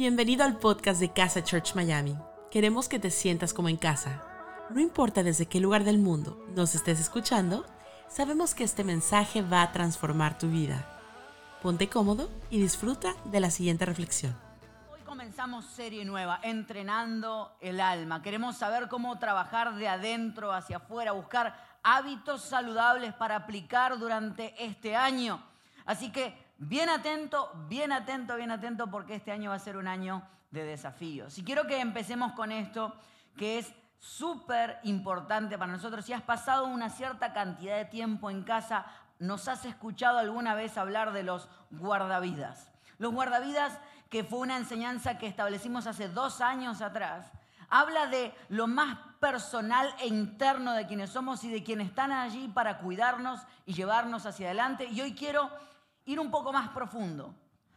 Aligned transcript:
Bienvenido 0.00 0.46
al 0.46 0.56
podcast 0.56 0.98
de 0.98 1.12
Casa 1.12 1.44
Church 1.44 1.74
Miami. 1.74 2.16
Queremos 2.50 2.88
que 2.88 2.98
te 2.98 3.10
sientas 3.10 3.52
como 3.52 3.68
en 3.68 3.76
casa. 3.76 4.22
No 4.70 4.80
importa 4.80 5.22
desde 5.22 5.44
qué 5.44 5.60
lugar 5.60 5.84
del 5.84 5.98
mundo 5.98 6.42
nos 6.56 6.74
estés 6.74 6.98
escuchando, 6.98 7.66
sabemos 8.08 8.54
que 8.54 8.64
este 8.64 8.82
mensaje 8.82 9.42
va 9.42 9.60
a 9.60 9.72
transformar 9.72 10.38
tu 10.38 10.48
vida. 10.48 10.86
Ponte 11.62 11.90
cómodo 11.90 12.30
y 12.48 12.62
disfruta 12.62 13.14
de 13.26 13.40
la 13.40 13.50
siguiente 13.50 13.84
reflexión. 13.84 14.34
Hoy 14.90 15.00
comenzamos 15.04 15.66
serie 15.66 16.06
nueva, 16.06 16.40
Entrenando 16.42 17.52
el 17.60 17.78
Alma. 17.78 18.22
Queremos 18.22 18.56
saber 18.56 18.88
cómo 18.88 19.18
trabajar 19.18 19.74
de 19.74 19.86
adentro 19.86 20.50
hacia 20.50 20.78
afuera, 20.78 21.12
buscar 21.12 21.54
hábitos 21.82 22.40
saludables 22.40 23.12
para 23.12 23.36
aplicar 23.36 23.98
durante 23.98 24.54
este 24.64 24.96
año. 24.96 25.42
Así 25.84 26.10
que 26.10 26.49
bien 26.60 26.90
atento, 26.90 27.50
bien 27.68 27.90
atento, 27.90 28.36
bien 28.36 28.50
atento, 28.50 28.88
porque 28.88 29.14
este 29.14 29.32
año 29.32 29.50
va 29.50 29.56
a 29.56 29.60
ser 29.60 29.76
un 29.76 29.88
año 29.88 30.22
de 30.50 30.64
desafíos. 30.64 31.38
Y 31.38 31.42
quiero 31.42 31.66
que 31.66 31.80
empecemos 31.80 32.32
con 32.32 32.52
esto, 32.52 32.94
que 33.36 33.58
es 33.58 33.72
súper 33.98 34.78
importante 34.84 35.58
para 35.58 35.72
nosotros. 35.72 36.04
Si 36.04 36.12
has 36.12 36.22
pasado 36.22 36.66
una 36.66 36.90
cierta 36.90 37.32
cantidad 37.32 37.76
de 37.76 37.86
tiempo 37.86 38.30
en 38.30 38.42
casa, 38.42 38.86
nos 39.18 39.48
has 39.48 39.64
escuchado 39.64 40.18
alguna 40.18 40.54
vez 40.54 40.76
hablar 40.76 41.12
de 41.12 41.22
los 41.22 41.48
guardavidas. 41.70 42.70
Los 42.98 43.12
guardavidas, 43.12 43.78
que 44.10 44.22
fue 44.22 44.40
una 44.40 44.58
enseñanza 44.58 45.16
que 45.16 45.26
establecimos 45.26 45.86
hace 45.86 46.08
dos 46.08 46.42
años 46.42 46.82
atrás, 46.82 47.30
habla 47.70 48.06
de 48.06 48.34
lo 48.50 48.66
más 48.66 48.98
personal 49.18 49.94
e 50.00 50.08
interno 50.08 50.74
de 50.74 50.86
quienes 50.86 51.10
somos 51.10 51.42
y 51.44 51.50
de 51.50 51.62
quienes 51.62 51.88
están 51.88 52.12
allí 52.12 52.48
para 52.48 52.78
cuidarnos 52.78 53.40
y 53.64 53.72
llevarnos 53.72 54.26
hacia 54.26 54.48
adelante. 54.48 54.86
Y 54.86 55.00
hoy 55.00 55.14
quiero 55.14 55.50
ir 56.10 56.18
un 56.18 56.30
poco 56.30 56.52
más 56.52 56.70
profundo 56.70 57.34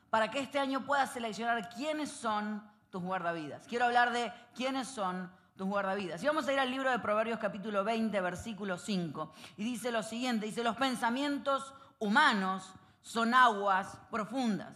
para 0.09 0.29
que 0.31 0.39
este 0.39 0.59
año 0.59 0.85
puedas 0.85 1.11
seleccionar 1.13 1.69
quiénes 1.69 2.11
son 2.11 2.63
tus 2.89 3.01
guardavidas. 3.01 3.67
Quiero 3.67 3.85
hablar 3.85 4.11
de 4.11 4.31
quiénes 4.55 4.87
son 4.87 5.31
tus 5.55 5.67
guardavidas. 5.67 6.21
Y 6.23 6.27
vamos 6.27 6.47
a 6.47 6.53
ir 6.53 6.59
al 6.59 6.71
libro 6.71 6.89
de 6.89 6.99
Proverbios 6.99 7.39
capítulo 7.39 7.83
20, 7.83 8.19
versículo 8.21 8.77
5. 8.77 9.33
Y 9.57 9.63
dice 9.63 9.91
lo 9.91 10.01
siguiente, 10.01 10.47
dice, 10.47 10.63
los 10.63 10.75
pensamientos 10.75 11.73
humanos 11.99 12.73
son 13.01 13.33
aguas 13.33 13.97
profundas. 14.09 14.75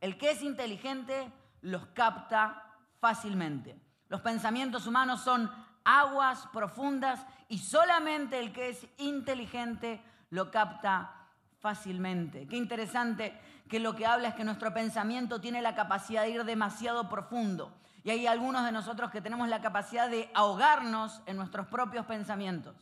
El 0.00 0.16
que 0.16 0.30
es 0.30 0.42
inteligente 0.42 1.30
los 1.60 1.86
capta 1.88 2.74
fácilmente. 3.00 3.78
Los 4.08 4.22
pensamientos 4.22 4.86
humanos 4.86 5.20
son 5.20 5.50
aguas 5.84 6.46
profundas 6.52 7.24
y 7.48 7.58
solamente 7.58 8.38
el 8.38 8.52
que 8.52 8.70
es 8.70 8.86
inteligente 8.98 10.02
lo 10.30 10.50
capta 10.50 11.17
fácilmente. 11.60 12.46
Qué 12.46 12.56
interesante 12.56 13.38
que 13.68 13.80
lo 13.80 13.94
que 13.94 14.06
habla 14.06 14.28
es 14.28 14.34
que 14.34 14.44
nuestro 14.44 14.72
pensamiento 14.72 15.40
tiene 15.40 15.62
la 15.62 15.74
capacidad 15.74 16.22
de 16.22 16.30
ir 16.30 16.44
demasiado 16.44 17.08
profundo. 17.08 17.74
Y 18.04 18.10
hay 18.10 18.26
algunos 18.26 18.64
de 18.64 18.72
nosotros 18.72 19.10
que 19.10 19.20
tenemos 19.20 19.48
la 19.48 19.60
capacidad 19.60 20.08
de 20.08 20.30
ahogarnos 20.34 21.20
en 21.26 21.36
nuestros 21.36 21.66
propios 21.66 22.06
pensamientos. 22.06 22.76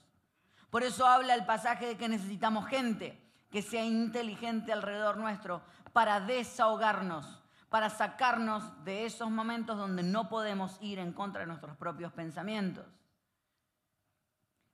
Por 0.70 0.82
eso 0.82 1.06
habla 1.06 1.34
el 1.34 1.46
pasaje 1.46 1.86
de 1.86 1.96
que 1.96 2.08
necesitamos 2.08 2.66
gente 2.66 3.22
que 3.50 3.62
sea 3.62 3.84
inteligente 3.84 4.72
alrededor 4.72 5.16
nuestro 5.16 5.62
para 5.92 6.20
desahogarnos, 6.20 7.42
para 7.70 7.88
sacarnos 7.88 8.84
de 8.84 9.06
esos 9.06 9.30
momentos 9.30 9.78
donde 9.78 10.02
no 10.02 10.28
podemos 10.28 10.76
ir 10.80 10.98
en 10.98 11.12
contra 11.12 11.40
de 11.40 11.46
nuestros 11.46 11.76
propios 11.76 12.12
pensamientos. 12.12 12.86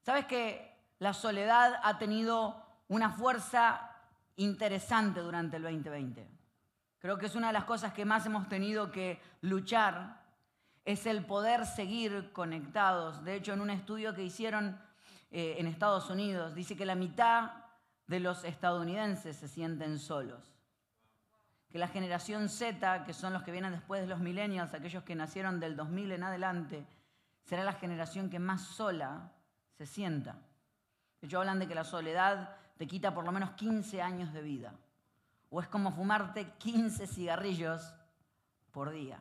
¿Sabes 0.02 0.26
que 0.26 0.76
la 0.98 1.12
soledad 1.14 1.80
ha 1.84 1.98
tenido 1.98 2.66
una 2.88 3.10
fuerza 3.10 3.91
interesante 4.36 5.20
durante 5.20 5.56
el 5.56 5.62
2020. 5.62 6.28
Creo 6.98 7.18
que 7.18 7.26
es 7.26 7.34
una 7.34 7.48
de 7.48 7.52
las 7.52 7.64
cosas 7.64 7.92
que 7.92 8.04
más 8.04 8.24
hemos 8.26 8.48
tenido 8.48 8.90
que 8.90 9.20
luchar, 9.40 10.22
es 10.84 11.06
el 11.06 11.24
poder 11.24 11.66
seguir 11.66 12.32
conectados. 12.32 13.24
De 13.24 13.34
hecho, 13.34 13.52
en 13.52 13.60
un 13.60 13.70
estudio 13.70 14.14
que 14.14 14.22
hicieron 14.22 14.80
eh, 15.30 15.56
en 15.58 15.66
Estados 15.66 16.10
Unidos, 16.10 16.54
dice 16.54 16.76
que 16.76 16.86
la 16.86 16.94
mitad 16.94 17.52
de 18.06 18.20
los 18.20 18.44
estadounidenses 18.44 19.36
se 19.36 19.48
sienten 19.48 19.98
solos. 19.98 20.54
Que 21.70 21.78
la 21.78 21.88
generación 21.88 22.48
Z, 22.48 23.04
que 23.04 23.14
son 23.14 23.32
los 23.32 23.42
que 23.42 23.52
vienen 23.52 23.72
después 23.72 24.02
de 24.02 24.06
los 24.06 24.20
millennials, 24.20 24.74
aquellos 24.74 25.04
que 25.04 25.14
nacieron 25.14 25.58
del 25.58 25.76
2000 25.76 26.12
en 26.12 26.22
adelante, 26.22 26.86
será 27.44 27.64
la 27.64 27.72
generación 27.72 28.28
que 28.28 28.38
más 28.38 28.62
sola 28.62 29.32
se 29.76 29.86
sienta. 29.86 30.36
De 31.20 31.26
hecho, 31.26 31.38
hablan 31.38 31.58
de 31.58 31.68
que 31.68 31.74
la 31.74 31.84
soledad 31.84 32.56
te 32.76 32.86
quita 32.86 33.14
por 33.14 33.24
lo 33.24 33.32
menos 33.32 33.50
15 33.52 34.02
años 34.02 34.32
de 34.32 34.42
vida. 34.42 34.74
O 35.50 35.60
es 35.60 35.68
como 35.68 35.92
fumarte 35.92 36.52
15 36.58 37.06
cigarrillos 37.06 37.94
por 38.70 38.90
día. 38.90 39.18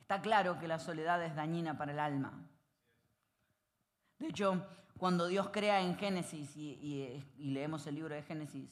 Está 0.00 0.20
claro 0.20 0.58
que 0.58 0.68
la 0.68 0.78
soledad 0.78 1.22
es 1.22 1.34
dañina 1.34 1.78
para 1.78 1.92
el 1.92 1.98
alma. 1.98 2.32
De 4.18 4.28
hecho, 4.28 4.66
cuando 4.98 5.26
Dios 5.26 5.48
crea 5.52 5.80
en 5.80 5.96
Génesis 5.96 6.56
y, 6.56 7.24
leemos 7.38 7.86
el 7.86 7.94
libro 7.94 8.14
de 8.14 8.22
Génesis, 8.22 8.70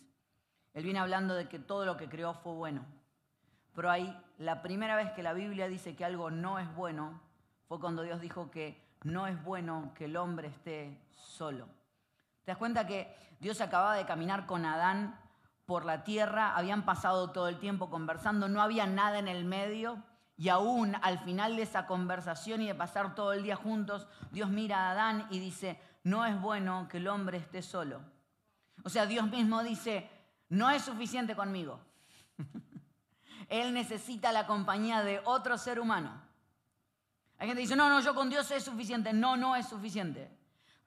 Él 0.74 0.84
viene 0.84 0.98
hablando 0.98 1.34
de 1.34 1.48
que 1.48 1.58
todo 1.58 1.84
lo 1.84 1.96
que 1.96 2.08
creó 2.08 2.34
fue 2.34 2.52
bueno. 2.52 2.84
Pero 3.74 3.90
ahí, 3.90 4.16
la 4.38 4.62
primera 4.62 4.96
vez 4.96 5.12
que 5.12 5.22
la 5.22 5.32
Biblia 5.32 5.68
dice 5.68 5.96
que 5.96 6.04
algo 6.04 6.30
no 6.30 6.58
es 6.58 6.72
bueno, 6.74 7.20
fue 7.68 7.80
cuando 7.80 8.02
Dios 8.02 8.20
dijo 8.20 8.50
que 8.50 8.80
no 9.02 9.26
es 9.26 9.42
bueno 9.42 9.92
que 9.94 10.04
el 10.04 10.16
hombre 10.16 10.48
esté 10.48 11.00
solo. 11.10 11.68
¿Te 12.44 12.52
das 12.52 12.58
cuenta 12.58 12.86
que 12.86 13.14
Dios 13.40 13.60
acababa 13.60 13.94
de 13.94 14.06
caminar 14.06 14.46
con 14.46 14.64
Adán 14.64 15.18
por 15.66 15.84
la 15.84 16.04
tierra? 16.04 16.56
Habían 16.56 16.84
pasado 16.84 17.30
todo 17.30 17.48
el 17.48 17.58
tiempo 17.58 17.90
conversando, 17.90 18.48
no 18.48 18.62
había 18.62 18.86
nada 18.86 19.18
en 19.18 19.28
el 19.28 19.44
medio. 19.44 20.02
Y 20.36 20.48
aún 20.48 20.96
al 21.02 21.18
final 21.18 21.56
de 21.56 21.62
esa 21.62 21.86
conversación 21.86 22.62
y 22.62 22.66
de 22.66 22.74
pasar 22.74 23.14
todo 23.14 23.34
el 23.34 23.42
día 23.42 23.56
juntos, 23.56 24.08
Dios 24.30 24.48
mira 24.48 24.88
a 24.88 24.92
Adán 24.92 25.26
y 25.30 25.38
dice, 25.38 25.78
no 26.02 26.24
es 26.24 26.40
bueno 26.40 26.88
que 26.88 26.96
el 26.96 27.08
hombre 27.08 27.36
esté 27.36 27.60
solo. 27.60 28.00
O 28.82 28.88
sea, 28.88 29.04
Dios 29.04 29.28
mismo 29.28 29.62
dice, 29.62 30.08
no 30.48 30.70
es 30.70 30.82
suficiente 30.82 31.36
conmigo. 31.36 31.80
Él 33.48 33.74
necesita 33.74 34.32
la 34.32 34.46
compañía 34.46 35.02
de 35.02 35.20
otro 35.24 35.58
ser 35.58 35.78
humano. 35.78 36.22
Hay 37.38 37.46
gente 37.46 37.60
que 37.60 37.66
dice, 37.66 37.76
no, 37.76 37.88
no, 37.88 38.00
yo 38.00 38.14
con 38.14 38.30
Dios 38.30 38.50
es 38.50 38.64
suficiente. 38.64 39.12
No, 39.12 39.36
no 39.36 39.56
es 39.56 39.66
suficiente. 39.66 40.30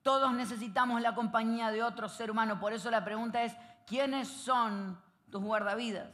Todos 0.03 0.33
necesitamos 0.33 1.01
la 1.01 1.15
compañía 1.15 1.71
de 1.71 1.81
otro 1.81 2.09
ser 2.09 2.29
humano. 2.29 2.59
Por 2.59 2.73
eso 2.73 2.91
la 2.91 3.05
pregunta 3.05 3.43
es, 3.43 3.55
¿quiénes 3.87 4.27
son 4.27 5.01
tus 5.31 5.41
guardavidas? 5.41 6.09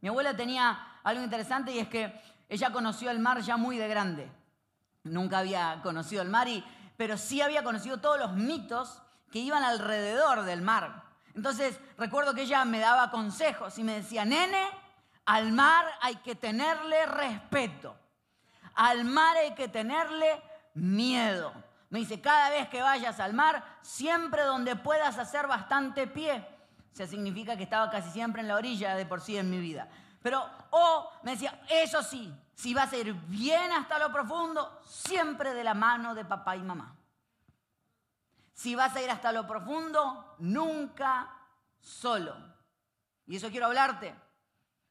Mi 0.00 0.08
abuela 0.08 0.36
tenía 0.36 1.00
algo 1.02 1.22
interesante 1.22 1.72
y 1.72 1.80
es 1.80 1.88
que 1.88 2.20
ella 2.48 2.70
conoció 2.70 3.10
el 3.10 3.18
mar 3.18 3.40
ya 3.40 3.56
muy 3.56 3.76
de 3.76 3.88
grande. 3.88 4.30
Nunca 5.02 5.38
había 5.38 5.80
conocido 5.82 6.22
el 6.22 6.28
mar, 6.28 6.46
pero 6.96 7.16
sí 7.16 7.42
había 7.42 7.64
conocido 7.64 7.98
todos 7.98 8.18
los 8.18 8.34
mitos 8.34 9.02
que 9.32 9.40
iban 9.40 9.64
alrededor 9.64 10.44
del 10.44 10.62
mar. 10.62 11.02
Entonces 11.34 11.80
recuerdo 11.98 12.34
que 12.34 12.42
ella 12.42 12.64
me 12.64 12.78
daba 12.78 13.10
consejos 13.10 13.76
y 13.78 13.82
me 13.82 13.96
decía, 13.96 14.24
nene, 14.24 14.64
al 15.24 15.50
mar 15.50 15.86
hay 16.00 16.16
que 16.16 16.36
tenerle 16.36 17.06
respeto. 17.06 17.96
Al 18.74 19.04
mar 19.04 19.36
hay 19.36 19.54
que 19.54 19.66
tenerle 19.66 20.40
miedo. 20.74 21.52
Me 21.94 22.00
dice, 22.00 22.20
cada 22.20 22.50
vez 22.50 22.68
que 22.68 22.82
vayas 22.82 23.20
al 23.20 23.34
mar, 23.34 23.78
siempre 23.80 24.42
donde 24.42 24.74
puedas 24.74 25.16
hacer 25.16 25.46
bastante 25.46 26.08
pie. 26.08 26.44
O 26.92 26.96
sea, 26.96 27.06
significa 27.06 27.56
que 27.56 27.62
estaba 27.62 27.88
casi 27.88 28.10
siempre 28.10 28.42
en 28.42 28.48
la 28.48 28.56
orilla 28.56 28.96
de 28.96 29.06
por 29.06 29.20
sí 29.20 29.36
en 29.36 29.48
mi 29.48 29.60
vida. 29.60 29.88
Pero, 30.20 30.44
o 30.70 31.08
me 31.22 31.30
decía, 31.30 31.62
eso 31.70 32.02
sí, 32.02 32.34
si 32.52 32.74
vas 32.74 32.92
a 32.92 32.96
ir 32.96 33.14
bien 33.28 33.70
hasta 33.70 34.00
lo 34.00 34.12
profundo, 34.12 34.80
siempre 34.84 35.54
de 35.54 35.62
la 35.62 35.74
mano 35.74 36.16
de 36.16 36.24
papá 36.24 36.56
y 36.56 36.62
mamá. 36.62 36.96
Si 38.52 38.74
vas 38.74 38.96
a 38.96 39.00
ir 39.00 39.08
hasta 39.08 39.30
lo 39.30 39.46
profundo, 39.46 40.34
nunca 40.40 41.30
solo. 41.78 42.34
Y 43.24 43.36
eso 43.36 43.50
quiero 43.50 43.66
hablarte. 43.66 44.16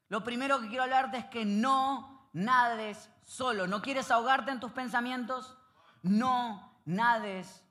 Lo 0.08 0.24
primero 0.24 0.58
que 0.58 0.68
quiero 0.68 0.84
hablarte 0.84 1.18
es 1.18 1.26
que 1.26 1.44
no 1.44 2.30
nades 2.32 3.10
solo. 3.24 3.66
¿No 3.66 3.82
quieres 3.82 4.10
ahogarte 4.10 4.52
en 4.52 4.60
tus 4.60 4.72
pensamientos? 4.72 5.54
No 6.00 6.73
nades 6.84 7.64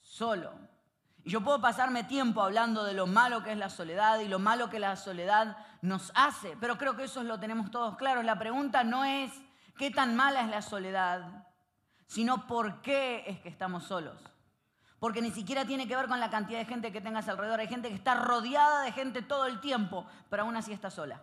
solo. 0.00 0.52
Y 1.24 1.30
yo 1.30 1.42
puedo 1.42 1.60
pasarme 1.60 2.04
tiempo 2.04 2.42
hablando 2.42 2.84
de 2.84 2.94
lo 2.94 3.06
malo 3.06 3.42
que 3.42 3.52
es 3.52 3.58
la 3.58 3.70
soledad 3.70 4.20
y 4.20 4.28
lo 4.28 4.38
malo 4.38 4.70
que 4.70 4.78
la 4.78 4.96
soledad 4.96 5.56
nos 5.82 6.12
hace, 6.14 6.56
pero 6.60 6.78
creo 6.78 6.96
que 6.96 7.04
eso 7.04 7.22
lo 7.22 7.38
tenemos 7.38 7.70
todos 7.70 7.96
claros. 7.96 8.24
La 8.24 8.38
pregunta 8.38 8.84
no 8.84 9.04
es 9.04 9.32
qué 9.76 9.90
tan 9.90 10.16
mala 10.16 10.40
es 10.40 10.48
la 10.48 10.62
soledad, 10.62 11.46
sino 12.06 12.46
por 12.46 12.80
qué 12.82 13.24
es 13.26 13.40
que 13.40 13.48
estamos 13.48 13.84
solos. 13.84 14.20
Porque 14.98 15.22
ni 15.22 15.30
siquiera 15.30 15.64
tiene 15.64 15.86
que 15.86 15.94
ver 15.94 16.08
con 16.08 16.18
la 16.18 16.30
cantidad 16.30 16.58
de 16.58 16.64
gente 16.64 16.90
que 16.90 17.00
tengas 17.00 17.28
alrededor. 17.28 17.60
Hay 17.60 17.68
gente 17.68 17.88
que 17.88 17.94
está 17.94 18.14
rodeada 18.16 18.82
de 18.82 18.92
gente 18.92 19.22
todo 19.22 19.46
el 19.46 19.60
tiempo, 19.60 20.06
pero 20.28 20.42
aún 20.42 20.56
así 20.56 20.72
está 20.72 20.90
sola. 20.90 21.22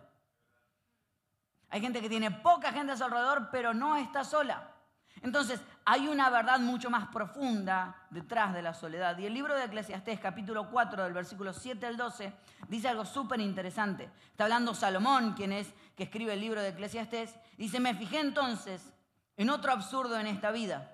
Hay 1.68 1.80
gente 1.80 2.00
que 2.00 2.08
tiene 2.08 2.30
poca 2.30 2.72
gente 2.72 2.92
a 2.92 2.96
su 2.96 3.04
alrededor, 3.04 3.50
pero 3.50 3.74
no 3.74 3.96
está 3.96 4.24
sola. 4.24 4.75
Entonces, 5.22 5.60
hay 5.84 6.08
una 6.08 6.30
verdad 6.30 6.58
mucho 6.60 6.90
más 6.90 7.08
profunda 7.08 7.96
detrás 8.10 8.52
de 8.52 8.62
la 8.62 8.74
soledad. 8.74 9.16
Y 9.18 9.26
el 9.26 9.34
libro 9.34 9.54
de 9.54 9.64
Eclesiastés, 9.64 10.20
capítulo 10.20 10.68
4, 10.70 11.04
del 11.04 11.12
versículo 11.12 11.52
7 11.52 11.86
al 11.86 11.96
12, 11.96 12.32
dice 12.68 12.88
algo 12.88 13.04
súper 13.04 13.40
interesante. 13.40 14.10
Está 14.30 14.44
hablando 14.44 14.74
Salomón, 14.74 15.34
quien 15.34 15.52
es 15.52 15.72
que 15.96 16.04
escribe 16.04 16.34
el 16.34 16.40
libro 16.40 16.60
de 16.60 16.68
Eclesiastés. 16.68 17.34
Dice, 17.56 17.80
me 17.80 17.94
fijé 17.94 18.20
entonces 18.20 18.92
en 19.36 19.50
otro 19.50 19.72
absurdo 19.72 20.18
en 20.18 20.26
esta 20.26 20.50
vida 20.50 20.92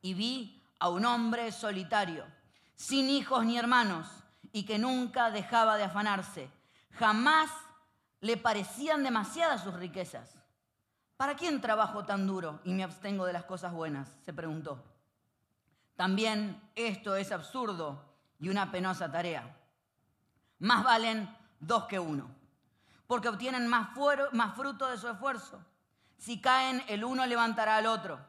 y 0.00 0.14
vi 0.14 0.62
a 0.78 0.88
un 0.88 1.04
hombre 1.04 1.52
solitario, 1.52 2.24
sin 2.76 3.08
hijos 3.08 3.44
ni 3.44 3.58
hermanos, 3.58 4.08
y 4.52 4.64
que 4.64 4.78
nunca 4.78 5.30
dejaba 5.30 5.76
de 5.76 5.84
afanarse. 5.84 6.50
Jamás 6.92 7.50
le 8.20 8.36
parecían 8.36 9.02
demasiadas 9.02 9.62
sus 9.62 9.74
riquezas. 9.74 10.37
¿Para 11.18 11.34
quién 11.34 11.60
trabajo 11.60 12.04
tan 12.04 12.28
duro 12.28 12.60
y 12.62 12.72
me 12.72 12.84
abstengo 12.84 13.26
de 13.26 13.32
las 13.32 13.42
cosas 13.42 13.72
buenas? 13.72 14.08
se 14.24 14.32
preguntó. 14.32 14.84
También 15.96 16.62
esto 16.76 17.16
es 17.16 17.32
absurdo 17.32 18.00
y 18.38 18.48
una 18.50 18.70
penosa 18.70 19.10
tarea. 19.10 19.52
Más 20.60 20.84
valen 20.84 21.28
dos 21.58 21.86
que 21.86 21.98
uno, 21.98 22.30
porque 23.08 23.28
obtienen 23.28 23.66
más, 23.66 23.88
fruto 24.54 24.86
de 24.86 24.96
su 24.96 25.08
esfuerzo. 25.08 25.60
Si 26.18 26.40
caen, 26.40 26.84
el 26.86 27.02
uno 27.02 27.26
levantará 27.26 27.78
al 27.78 27.86
otro. 27.86 28.20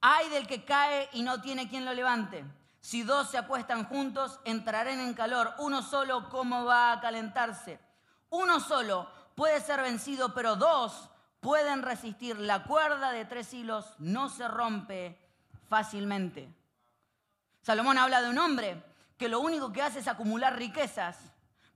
Hay 0.00 0.28
del 0.28 0.46
que 0.46 0.64
cae 0.64 1.08
y 1.14 1.22
no 1.22 1.40
tiene 1.40 1.68
quien 1.68 1.84
lo 1.84 1.92
levante. 1.92 2.44
Si 2.80 3.02
dos 3.02 3.30
se 3.32 3.38
acuestan 3.38 3.84
juntos, 3.86 4.38
entrarán 4.44 5.00
en 5.00 5.14
calor. 5.14 5.54
Uno 5.58 5.82
solo, 5.82 6.28
¿cómo 6.28 6.64
va 6.64 6.92
a 6.92 7.00
calentarse? 7.00 7.80
Uno 8.30 8.60
solo 8.60 9.10
puede 9.34 9.60
ser 9.60 9.82
vencido, 9.82 10.32
pero 10.34 10.54
dos 10.54 11.10
pueden 11.40 11.82
resistir. 11.82 12.38
La 12.38 12.64
cuerda 12.64 13.12
de 13.12 13.24
tres 13.24 13.52
hilos 13.54 13.94
no 13.98 14.28
se 14.28 14.48
rompe 14.48 15.18
fácilmente. 15.68 16.48
Salomón 17.62 17.98
habla 17.98 18.22
de 18.22 18.30
un 18.30 18.38
hombre 18.38 18.82
que 19.16 19.28
lo 19.28 19.40
único 19.40 19.72
que 19.72 19.82
hace 19.82 19.98
es 19.98 20.08
acumular 20.08 20.56
riquezas, 20.56 21.18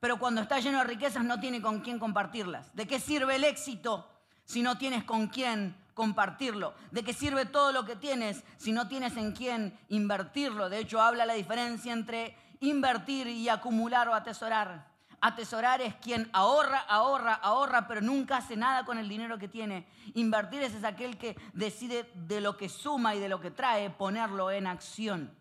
pero 0.00 0.18
cuando 0.18 0.40
está 0.40 0.58
lleno 0.58 0.78
de 0.78 0.84
riquezas 0.84 1.24
no 1.24 1.40
tiene 1.40 1.60
con 1.60 1.80
quién 1.80 1.98
compartirlas. 1.98 2.74
¿De 2.74 2.86
qué 2.86 2.98
sirve 2.98 3.36
el 3.36 3.44
éxito 3.44 4.08
si 4.44 4.62
no 4.62 4.78
tienes 4.78 5.04
con 5.04 5.28
quién 5.28 5.76
compartirlo? 5.94 6.74
¿De 6.90 7.02
qué 7.02 7.12
sirve 7.12 7.46
todo 7.46 7.72
lo 7.72 7.84
que 7.84 7.96
tienes 7.96 8.42
si 8.56 8.72
no 8.72 8.88
tienes 8.88 9.16
en 9.16 9.32
quién 9.32 9.78
invertirlo? 9.88 10.68
De 10.68 10.78
hecho, 10.78 11.00
habla 11.00 11.26
la 11.26 11.34
diferencia 11.34 11.92
entre 11.92 12.36
invertir 12.60 13.26
y 13.26 13.48
acumular 13.48 14.08
o 14.08 14.14
atesorar. 14.14 14.91
Atesorar 15.24 15.80
es 15.80 15.94
quien 15.94 16.28
ahorra, 16.32 16.80
ahorra, 16.80 17.34
ahorra, 17.34 17.86
pero 17.86 18.00
nunca 18.00 18.38
hace 18.38 18.56
nada 18.56 18.84
con 18.84 18.98
el 18.98 19.08
dinero 19.08 19.38
que 19.38 19.46
tiene. 19.46 19.86
Invertir 20.14 20.64
es, 20.64 20.82
aquel 20.82 21.16
que 21.16 21.36
decide 21.52 22.10
de 22.14 22.40
lo 22.40 22.56
que 22.56 22.68
suma 22.68 23.14
y 23.14 23.20
de 23.20 23.28
lo 23.28 23.40
que 23.40 23.52
trae, 23.52 23.88
ponerlo 23.88 24.50
en 24.50 24.66
acción. 24.66 25.32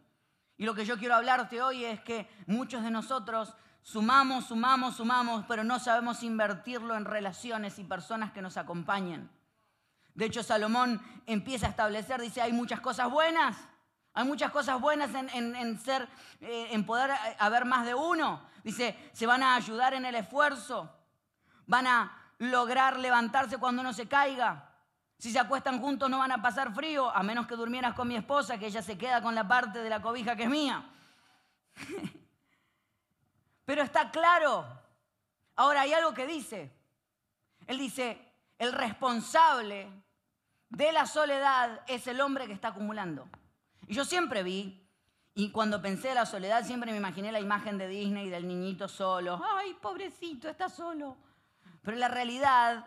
Y 0.56 0.66
lo 0.66 0.76
que 0.76 0.86
yo 0.86 1.00
quiero 1.00 1.16
hablarte 1.16 1.64
hoy 1.64 1.84
es 1.84 2.00
que 2.02 2.30
muchos 2.46 2.84
de 2.84 2.92
nosotros 2.92 3.56
sumamos, 3.82 4.46
sumamos, 4.46 4.98
sumamos, 4.98 5.46
pero 5.48 5.64
no 5.64 5.80
sabemos 5.80 6.22
invertirlo 6.22 6.96
en 6.96 7.06
relaciones 7.06 7.80
y 7.80 7.84
personas 7.84 8.32
que 8.32 8.44
nos 8.44 8.58
acompañen. 8.58 9.32
De 10.14 10.26
hecho, 10.26 10.44
Salomón 10.44 11.02
empieza 11.26 11.66
a 11.66 11.72
establecer, 11.72 12.22
dice, 12.22 12.40
hay 12.44 12.54
muchas 12.54 12.82
cosas 12.82 13.10
buenas, 13.10 13.58
hay 14.14 14.26
muchas 14.26 14.52
cosas 14.52 14.80
buenas 14.82 15.10
en, 15.14 15.80
ser, 15.80 16.08
eh, 16.42 16.68
en 16.72 16.86
poder 16.86 17.12
haber 17.40 17.66
más 17.66 17.86
de 17.86 17.96
uno. 17.96 18.42
Dice, 18.64 18.98
se 19.14 19.26
van 19.26 19.42
a 19.42 19.56
ayudar 19.56 19.94
en 19.94 20.06
el 20.06 20.16
esfuerzo, 20.16 20.94
van 21.66 21.88
a 21.88 22.18
lograr 22.40 23.00
levantarse 23.00 23.58
cuando 23.58 23.82
uno 23.82 23.94
se 23.94 24.08
caiga. 24.08 24.68
Si 25.18 25.32
se 25.32 25.40
acuestan 25.40 25.80
juntos 25.80 26.10
no 26.10 26.18
van 26.18 26.32
a 26.32 26.42
pasar 26.42 26.74
frío, 26.74 27.10
a 27.10 27.24
menos 27.24 27.48
que 27.48 27.56
durmieras 27.56 27.94
con 27.94 28.08
mi 28.08 28.16
esposa, 28.16 28.58
que 28.58 28.66
ella 28.66 28.82
se 28.82 28.98
queda 28.98 29.22
con 29.22 29.36
la 29.36 29.48
parte 29.48 29.80
de 29.80 29.90
la 29.90 30.02
cobija 30.02 30.36
que 30.36 30.44
es 30.44 30.50
mía. 30.50 30.84
Pero 33.66 33.84
está 33.84 34.12
claro. 34.12 34.66
Ahora 35.56 35.82
hay 35.82 35.94
algo 35.94 36.14
que 36.14 36.26
dice. 36.26 36.72
Él 37.68 37.78
dice, 37.78 38.20
el 38.58 38.74
responsable 38.74 39.88
de 40.70 40.92
la 40.92 41.06
soledad 41.06 41.82
es 41.88 42.08
el 42.08 42.20
hombre 42.20 42.48
que 42.48 42.54
está 42.54 42.70
acumulando. 42.70 43.30
Y 43.88 43.94
yo 43.94 44.06
siempre 44.06 44.44
vi, 44.44 44.82
y 45.34 45.52
cuando 45.52 45.82
pensé 45.82 46.10
en 46.10 46.16
la 46.16 46.26
soledad, 46.26 46.66
siempre 46.66 46.92
me 46.92 46.98
imaginé 46.98 47.32
la 47.32 47.40
imagen 47.40 47.78
de 47.78 47.88
Disney 47.88 48.30
del 48.30 48.48
niñito 48.48 48.88
solo. 48.88 49.42
Ay, 49.56 49.76
pobrecito, 49.82 50.50
está 50.50 50.70
solo. 50.70 51.18
Pero 51.82 51.98
la 51.98 52.10
realidad 52.10 52.86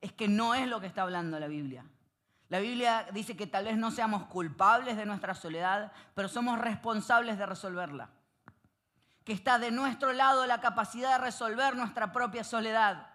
es 0.00 0.12
que 0.12 0.28
no 0.28 0.54
es 0.54 0.68
lo 0.68 0.80
que 0.80 0.86
está 0.86 1.02
hablando 1.02 1.40
la 1.40 1.48
Biblia. 1.48 1.84
La 2.48 2.60
Biblia 2.60 3.08
dice 3.12 3.36
que 3.36 3.46
tal 3.46 3.64
vez 3.64 3.76
no 3.76 3.90
seamos 3.90 4.26
culpables 4.26 4.96
de 4.96 5.06
nuestra 5.06 5.34
soledad, 5.34 5.90
pero 6.14 6.28
somos 6.28 6.58
responsables 6.58 7.38
de 7.38 7.46
resolverla. 7.46 8.10
Que 9.24 9.32
está 9.32 9.58
de 9.58 9.72
nuestro 9.72 10.12
lado 10.12 10.46
la 10.46 10.60
capacidad 10.60 11.18
de 11.18 11.24
resolver 11.24 11.74
nuestra 11.74 12.12
propia 12.12 12.44
soledad. 12.44 13.08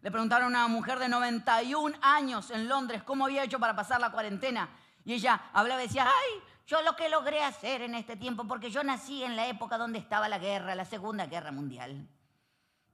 Le 0.00 0.10
preguntaron 0.10 0.54
a 0.54 0.64
una 0.64 0.68
mujer 0.68 0.98
de 0.98 1.08
91 1.08 1.98
años 2.00 2.50
en 2.50 2.68
Londres 2.68 3.02
cómo 3.02 3.26
había 3.26 3.44
hecho 3.44 3.58
para 3.58 3.76
pasar 3.76 4.00
la 4.00 4.12
cuarentena. 4.12 4.70
Y 5.06 5.14
ella 5.14 5.40
hablaba 5.52 5.82
y 5.82 5.86
decía, 5.86 6.04
ay, 6.04 6.42
yo 6.66 6.82
lo 6.82 6.96
que 6.96 7.08
logré 7.08 7.40
hacer 7.40 7.80
en 7.82 7.94
este 7.94 8.16
tiempo, 8.16 8.44
porque 8.44 8.72
yo 8.72 8.82
nací 8.82 9.22
en 9.22 9.36
la 9.36 9.46
época 9.46 9.78
donde 9.78 10.00
estaba 10.00 10.28
la 10.28 10.38
guerra, 10.38 10.74
la 10.74 10.84
Segunda 10.84 11.26
Guerra 11.26 11.52
Mundial. 11.52 12.08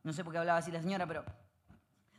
No 0.03 0.13
sé 0.13 0.23
por 0.23 0.35
qué 0.35 0.39
hablaba 0.39 0.59
así 0.59 0.71
la 0.71 0.83
señora, 0.83 1.07
pero 1.07 1.25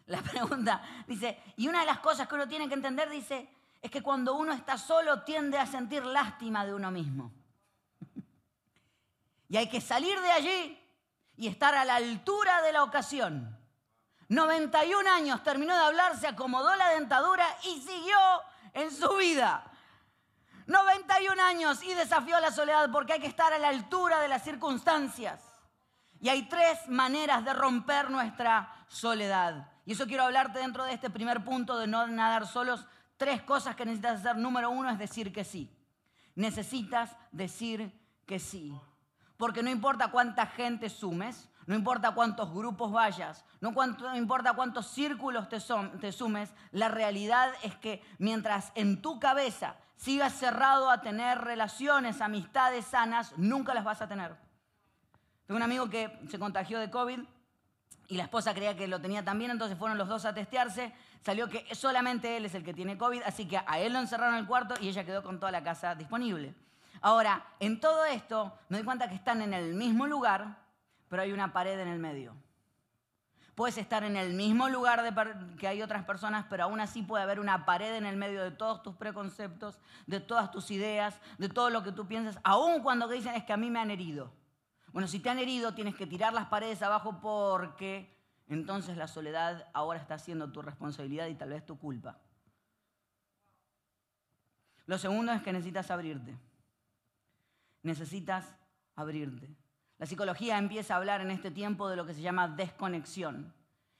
la 0.08 0.20
pregunta 0.24 0.82
dice, 1.08 1.40
y 1.58 1.68
una 1.68 1.82
de 1.82 1.86
las 1.86 2.00
cosas 2.00 2.28
que 2.28 2.34
uno 2.34 2.48
tiene 2.48 2.68
que 2.68 2.74
entender, 2.74 3.08
dice, 3.08 3.48
es 3.80 3.92
que 3.92 4.02
cuando 4.02 4.34
uno 4.34 4.52
está 4.52 4.80
solo 4.80 5.22
tiende 5.22 5.60
a 5.60 5.68
sentir 5.68 6.04
lástima 6.04 6.66
de 6.66 6.74
uno 6.74 6.90
mismo. 6.90 7.32
y 9.48 9.58
hay 9.58 9.70
que 9.70 9.80
salir 9.80 10.20
de 10.20 10.32
allí 10.32 10.84
y 11.38 11.48
estar 11.48 11.76
a 11.76 11.86
la 11.86 11.98
altura 11.98 12.64
de 12.64 12.74
la 12.74 12.82
ocasión. 12.82 13.60
91 14.28 15.08
años, 15.08 15.44
terminó 15.44 15.76
de 15.76 15.84
hablar, 15.84 16.18
se 16.18 16.26
acomodó 16.26 16.76
la 16.78 16.90
dentadura 16.90 17.46
y 17.64 17.80
siguió 17.80 18.18
en 18.74 18.90
su 18.90 19.16
vida. 19.18 19.70
91 20.68 21.42
años 21.42 21.84
y 21.84 21.94
desafió 21.94 22.38
a 22.38 22.42
la 22.42 22.52
soledad 22.52 22.90
porque 22.92 23.14
hay 23.14 23.20
que 23.20 23.28
estar 23.28 23.52
a 23.54 23.60
la 23.60 23.70
altura 23.70 24.20
de 24.20 24.28
las 24.28 24.44
circunstancias. 24.44 25.42
Y 26.20 26.30
hay 26.30 26.44
tres 26.48 26.88
maneras 26.88 27.44
de 27.44 27.54
romper 27.54 28.10
nuestra 28.10 28.74
soledad. 28.88 29.70
Y 29.86 29.92
eso 29.92 30.08
quiero 30.08 30.24
hablarte 30.24 30.60
dentro 30.60 30.86
de 30.86 30.94
este 30.94 31.10
primer 31.10 31.44
punto 31.44 31.78
de 31.78 31.88
no 31.88 32.08
nadar 32.08 32.48
solos. 32.48 32.86
Tres 33.18 33.42
cosas 33.42 33.76
que 33.76 33.86
necesitas 33.86 34.22
hacer. 34.22 34.38
Número 34.38 34.70
uno 34.70 34.90
es 34.90 34.98
decir 34.98 35.34
que 35.34 35.44
sí. 35.44 35.70
Necesitas 36.36 37.16
decir 37.32 37.92
que 38.26 38.40
sí. 38.40 38.74
Porque 39.36 39.64
no 39.64 39.70
importa 39.70 40.12
cuánta 40.12 40.46
gente 40.46 40.90
sumes, 40.90 41.50
no 41.66 41.76
importa 41.76 42.12
cuántos 42.12 42.54
grupos 42.54 42.92
vayas, 42.92 43.44
no, 43.60 43.74
importa 44.16 44.54
cuántos 44.54 44.88
círculos 44.88 45.50
te, 45.50 45.58
te 46.00 46.12
sumes, 46.12 46.54
la 46.72 46.88
realidad 46.88 47.52
es 47.64 47.76
que 47.76 48.02
mientras 48.18 48.72
en 48.76 49.02
tu 49.02 49.20
cabeza 49.20 49.76
sigas 49.96 50.34
cerrado 50.34 50.90
a 50.90 51.02
tener 51.02 51.40
relaciones, 51.40 52.22
amistades 52.22 52.86
sanas, 52.86 53.34
nunca 53.38 53.74
las 53.74 53.84
vas 53.84 54.02
a 54.02 54.08
tener. 54.08 54.36
Tengo 55.46 55.58
un 55.58 55.64
amigo 55.64 55.90
que 55.90 56.20
se 56.30 56.40
contagió 56.40 56.80
de 56.80 56.90
COVID 56.90 57.20
y 58.08 58.18
la 58.18 58.24
esposa 58.24 58.54
creía 58.54 58.76
que 58.76 58.88
lo 58.88 59.02
tenía 59.02 59.24
también, 59.24 59.52
entonces 59.52 59.78
fueron 59.78 59.98
los 59.98 60.08
dos 60.08 60.26
a 60.26 60.34
testearse. 60.34 60.94
Salió 61.22 61.50
que 61.50 61.74
solamente 61.74 62.38
él 62.38 62.46
es 62.46 62.56
el 62.56 62.64
que 62.64 62.74
tiene 62.74 62.98
COVID, 62.98 63.24
así 63.24 63.48
que 63.48 63.58
a 63.66 63.80
él 63.80 63.94
lo 63.94 64.00
encerraron 64.00 64.36
en 64.36 64.42
el 64.42 64.48
cuarto 64.48 64.76
y 64.82 64.90
ella 64.90 65.06
quedó 65.06 65.24
con 65.24 65.40
toda 65.40 65.52
la 65.52 65.64
casa 65.64 65.96
disponible. 65.96 66.54
Ahora, 67.02 67.46
en 67.60 67.80
todo 67.80 68.06
esto 68.06 68.58
me 68.70 68.78
doy 68.78 68.86
cuenta 68.86 69.10
que 69.10 69.16
están 69.16 69.42
en 69.42 69.54
el 69.54 69.74
mismo 69.74 70.08
lugar, 70.08 70.58
pero 71.10 71.22
hay 71.22 71.32
una 71.32 71.52
pared 71.52 71.80
en 71.80 71.88
el 71.88 72.00
medio. 72.00 72.36
Puedes 73.56 73.78
estar 73.78 74.04
en 74.04 74.18
el 74.18 74.34
mismo 74.34 74.68
lugar 74.68 75.14
que 75.60 75.68
hay 75.68 75.82
otras 75.84 76.06
personas, 76.06 76.46
pero 76.50 76.64
aún 76.64 76.80
así 76.80 77.04
puede 77.04 77.24
haber 77.24 77.40
una 77.40 77.66
pared 77.66 77.96
en 77.96 78.06
el 78.06 78.18
medio 78.18 78.44
de 78.44 78.50
todos 78.50 78.82
tus 78.82 78.96
preconceptos, 78.96 79.80
de 80.08 80.20
todas 80.20 80.50
tus 80.50 80.72
ideas, 80.72 81.20
de 81.38 81.50
todo 81.50 81.70
lo 81.70 81.84
que 81.84 81.92
tú 81.92 82.08
piensas, 82.08 82.40
aún 82.44 82.82
cuando 82.82 83.08
dicen 83.08 83.36
es 83.36 83.44
que 83.44 83.54
a 83.54 83.58
mí 83.58 83.70
me 83.70 83.80
han 83.80 83.92
herido. 83.92 84.32
Bueno, 84.92 85.08
si 85.08 85.20
te 85.20 85.30
han 85.30 85.40
herido, 85.40 85.74
tienes 85.76 85.96
que 85.96 86.08
tirar 86.08 86.34
las 86.34 86.48
paredes 86.48 86.82
abajo 86.82 87.20
porque 87.22 88.16
entonces 88.48 88.98
la 88.98 89.08
soledad 89.08 89.68
ahora 89.74 90.00
está 90.00 90.18
siendo 90.18 90.52
tu 90.52 90.62
responsabilidad 90.62 91.28
y 91.28 91.36
tal 91.36 91.50
vez 91.50 91.66
tu 91.66 91.78
culpa. 91.78 92.20
Lo 94.86 94.98
segundo 94.98 95.32
es 95.32 95.42
que 95.42 95.54
necesitas 95.54 95.92
abrirte. 95.92 96.38
Necesitas 97.84 98.56
abrirte. 98.96 99.56
La 100.04 100.08
psicología 100.08 100.58
empieza 100.58 100.94
a 100.94 100.98
hablar 100.98 101.22
en 101.22 101.32
este 101.32 101.50
tiempo 101.50 101.88
de 101.88 101.96
lo 101.96 102.06
que 102.06 102.14
se 102.14 102.20
llama 102.20 102.50
desconexión. 102.50 103.54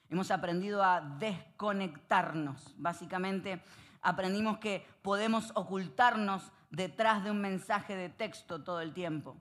Hemos 0.10 0.32
aprendido 0.32 0.84
a 0.84 1.00
desconectarnos. 1.00 2.76
Básicamente 2.76 3.64
aprendimos 4.02 4.58
que 4.58 4.86
podemos 5.02 5.54
ocultarnos 5.56 6.52
detrás 6.70 7.24
de 7.24 7.32
un 7.32 7.40
mensaje 7.40 7.96
de 7.96 8.10
texto 8.10 8.62
todo 8.62 8.82
el 8.82 8.92
tiempo. 8.94 9.38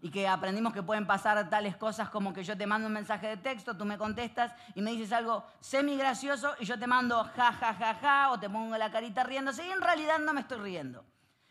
y 0.00 0.10
que 0.10 0.26
aprendimos 0.26 0.72
que 0.72 0.82
pueden 0.82 1.06
pasar 1.06 1.50
tales 1.50 1.76
cosas 1.76 2.08
como 2.08 2.32
que 2.32 2.44
yo 2.44 2.56
te 2.56 2.66
mando 2.66 2.86
un 2.86 2.94
mensaje 2.94 3.26
de 3.26 3.36
texto, 3.36 3.76
tú 3.76 3.84
me 3.84 3.98
contestas 3.98 4.54
y 4.74 4.80
me 4.80 4.92
dices 4.92 5.12
algo 5.12 5.44
semi 5.60 5.98
gracioso 5.98 6.54
y 6.58 6.64
yo 6.64 6.78
te 6.78 6.86
mando 6.86 7.24
ja, 7.24 7.52
ja, 7.52 7.74
ja, 7.74 7.94
ja, 7.94 8.30
o 8.30 8.40
te 8.40 8.48
pongo 8.48 8.78
la 8.78 8.90
carita 8.90 9.22
riéndose 9.22 9.66
y 9.66 9.70
en 9.70 9.82
realidad 9.82 10.18
no 10.18 10.32
me 10.32 10.40
estoy 10.40 10.60
riendo. 10.60 11.04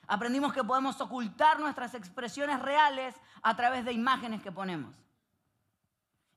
Aprendimos 0.07 0.53
que 0.53 0.63
podemos 0.63 0.99
ocultar 1.01 1.59
nuestras 1.59 1.93
expresiones 1.93 2.59
reales 2.61 3.15
a 3.41 3.55
través 3.55 3.85
de 3.85 3.93
imágenes 3.93 4.41
que 4.41 4.51
ponemos. 4.51 4.93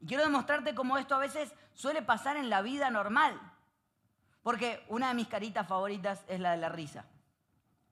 Y 0.00 0.06
quiero 0.06 0.22
demostrarte 0.24 0.74
cómo 0.74 0.96
esto 0.96 1.14
a 1.14 1.18
veces 1.18 1.52
suele 1.74 2.02
pasar 2.02 2.36
en 2.36 2.50
la 2.50 2.62
vida 2.62 2.90
normal. 2.90 3.38
Porque 4.42 4.84
una 4.88 5.08
de 5.08 5.14
mis 5.14 5.28
caritas 5.28 5.66
favoritas 5.66 6.24
es 6.28 6.40
la 6.40 6.52
de 6.52 6.58
la 6.58 6.68
risa. 6.68 7.04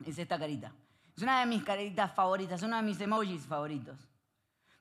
Es 0.04 0.18
esta 0.18 0.38
carita. 0.38 0.72
Es 1.16 1.22
una 1.22 1.40
de 1.40 1.46
mis 1.46 1.64
caritas 1.64 2.14
favoritas, 2.14 2.60
es 2.60 2.62
uno 2.62 2.76
de 2.76 2.82
mis 2.82 3.00
emojis 3.00 3.46
favoritos. 3.46 3.98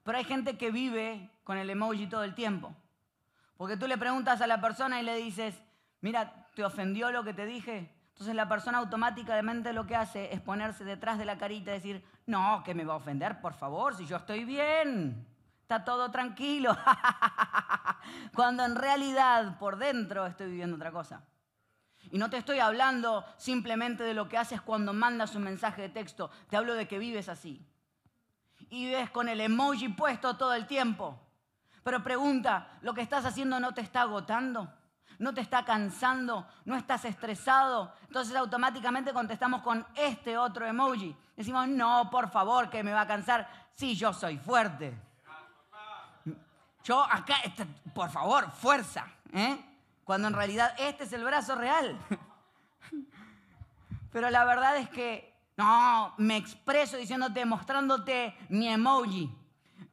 Pero 0.04 0.18
hay 0.18 0.25
gente 0.25 0.58
que 0.58 0.70
vive 0.70 1.32
con 1.44 1.58
el 1.58 1.70
emoji 1.70 2.08
todo 2.08 2.24
el 2.24 2.36
tiempo. 2.36 2.75
Porque 3.58 3.78
tú 3.78 3.88
le 3.88 3.98
preguntas 3.98 4.42
a 4.42 4.48
la 4.48 4.60
persona 4.60 5.02
y 5.02 5.04
le 5.04 5.16
dices, 5.16 5.56
mira, 6.02 6.48
¿te 6.56 6.64
ofendió 6.64 7.12
lo 7.12 7.24
que 7.24 7.34
te 7.34 7.46
dije? 7.46 7.95
Entonces 8.15 8.36
la 8.36 8.48
persona 8.48 8.77
automáticamente 8.77 9.74
lo 9.74 9.86
que 9.86 9.98
hace 9.98 10.34
es 10.34 10.39
ponerse 10.39 10.86
detrás 10.86 11.17
de 11.17 11.25
la 11.25 11.38
carita 11.38 11.72
y 11.72 11.74
decir, 11.74 12.01
no, 12.25 12.63
que 12.63 12.74
me 12.74 12.86
va 12.86 12.93
a 12.93 12.98
ofender, 12.98 13.41
por 13.41 13.53
favor, 13.53 13.93
si 13.93 14.05
yo 14.05 14.15
estoy 14.15 14.45
bien, 14.45 15.27
está 15.60 15.84
todo 15.84 16.10
tranquilo. 16.12 16.77
Cuando 18.34 18.63
en 18.63 18.77
realidad 18.77 19.60
por 19.60 19.75
dentro 19.75 20.25
estoy 20.25 20.50
viviendo 20.50 20.77
otra 20.77 20.93
cosa. 20.93 21.24
Y 22.10 22.17
no 22.17 22.29
te 22.29 22.38
estoy 22.38 22.60
hablando 22.60 23.25
simplemente 23.36 24.05
de 24.05 24.13
lo 24.13 24.29
que 24.29 24.38
haces 24.38 24.62
cuando 24.62 24.93
mandas 24.93 25.36
un 25.36 25.43
mensaje 25.43 25.81
de 25.81 25.89
texto, 25.89 26.31
te 26.50 26.55
hablo 26.55 26.75
de 26.75 26.88
que 26.88 27.00
vives 27.00 27.27
así. 27.27 27.67
Y 28.69 28.86
vives 28.86 29.10
con 29.10 29.27
el 29.27 29.41
emoji 29.41 29.89
puesto 29.89 30.38
todo 30.38 30.53
el 30.53 30.67
tiempo. 30.67 31.19
Pero 31.84 32.01
pregunta, 32.01 32.77
¿lo 32.81 32.93
que 32.93 33.01
estás 33.01 33.25
haciendo 33.25 33.60
no 33.60 33.74
te 33.74 33.81
está 33.81 34.03
agotando? 34.03 34.72
¿No 35.19 35.34
te 35.34 35.41
está 35.41 35.65
cansando? 35.65 36.48
¿No 36.65 36.75
estás 36.75 37.05
estresado? 37.05 37.93
Entonces 38.07 38.36
automáticamente 38.36 39.13
contestamos 39.13 39.62
con 39.62 39.86
este 39.95 40.38
otro 40.38 40.65
emoji. 40.65 41.15
Decimos, 41.36 41.67
no, 41.67 42.10
por 42.10 42.29
favor, 42.29 42.69
que 42.69 42.84
me 42.84 42.93
va 42.93 43.01
a 43.01 43.07
cansar. 43.07 43.48
Sí, 43.74 43.95
yo 43.95 44.13
soy 44.13 44.38
fuerte. 44.38 44.98
Yo 46.84 47.03
acá, 47.03 47.38
este, 47.43 47.65
por 47.93 48.10
favor, 48.10 48.51
fuerza. 48.51 49.05
¿eh? 49.34 49.57
cuando 50.05 50.27
en 50.27 50.36
realidad 50.36 50.74
este 50.77 51.03
es 51.03 51.13
el 51.13 51.24
brazo 51.24 51.55
real. 51.55 52.00
Pero 54.12 54.29
la 54.29 54.45
verdad 54.45 54.77
es 54.77 54.88
que 54.89 55.34
no, 55.57 56.13
me 56.17 56.38
expreso 56.38 56.95
diciéndote, 56.95 57.43
mostrándote 57.43 58.38
mi 58.50 58.69
emoji. 58.69 59.36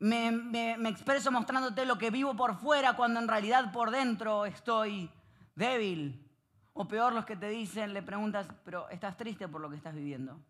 Me, 0.03 0.89
expreso 0.89 1.31
mostrándote 1.31 1.87
lo 1.87 1.97
que 1.97 2.11
vivo 2.11 2.35
por 2.35 2.57
fuera 2.57 2.97
cuando 2.97 3.21
en 3.21 3.29
realidad 3.29 3.71
por 3.71 3.93
dentro 3.93 4.47
estoy 4.47 5.09
débil. 5.55 6.29
O 6.73 6.89
peor, 6.89 7.13
los 7.13 7.25
que 7.25 7.37
te 7.37 7.49
dicen, 7.49 7.95
le 7.95 8.03
preguntas, 8.03 8.49
pero 8.65 8.89
estás 8.89 9.17
triste 9.17 9.47
por 9.47 9.61
lo 9.61 9.71
que 9.71 9.77
estás 9.77 9.95
viviendo. 9.95 10.41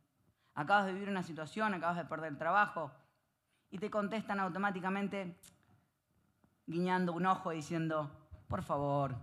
Acabas 0.54 0.87
de 0.87 0.94
vivir 0.94 1.11
una 1.11 1.23
situación, 1.23 1.75
acabas 1.75 1.99
de 1.99 2.06
perder 2.06 2.32
el 2.32 2.38
trabajo. 2.38 2.92
Y 3.71 3.76
te 3.76 3.90
contestan 3.90 4.40
automáticamente 4.40 5.37
guiñando 6.66 7.12
un 7.12 7.26
ojo 7.26 7.50
diciendo, 7.50 8.11
por 8.49 8.62
favor, 8.62 9.14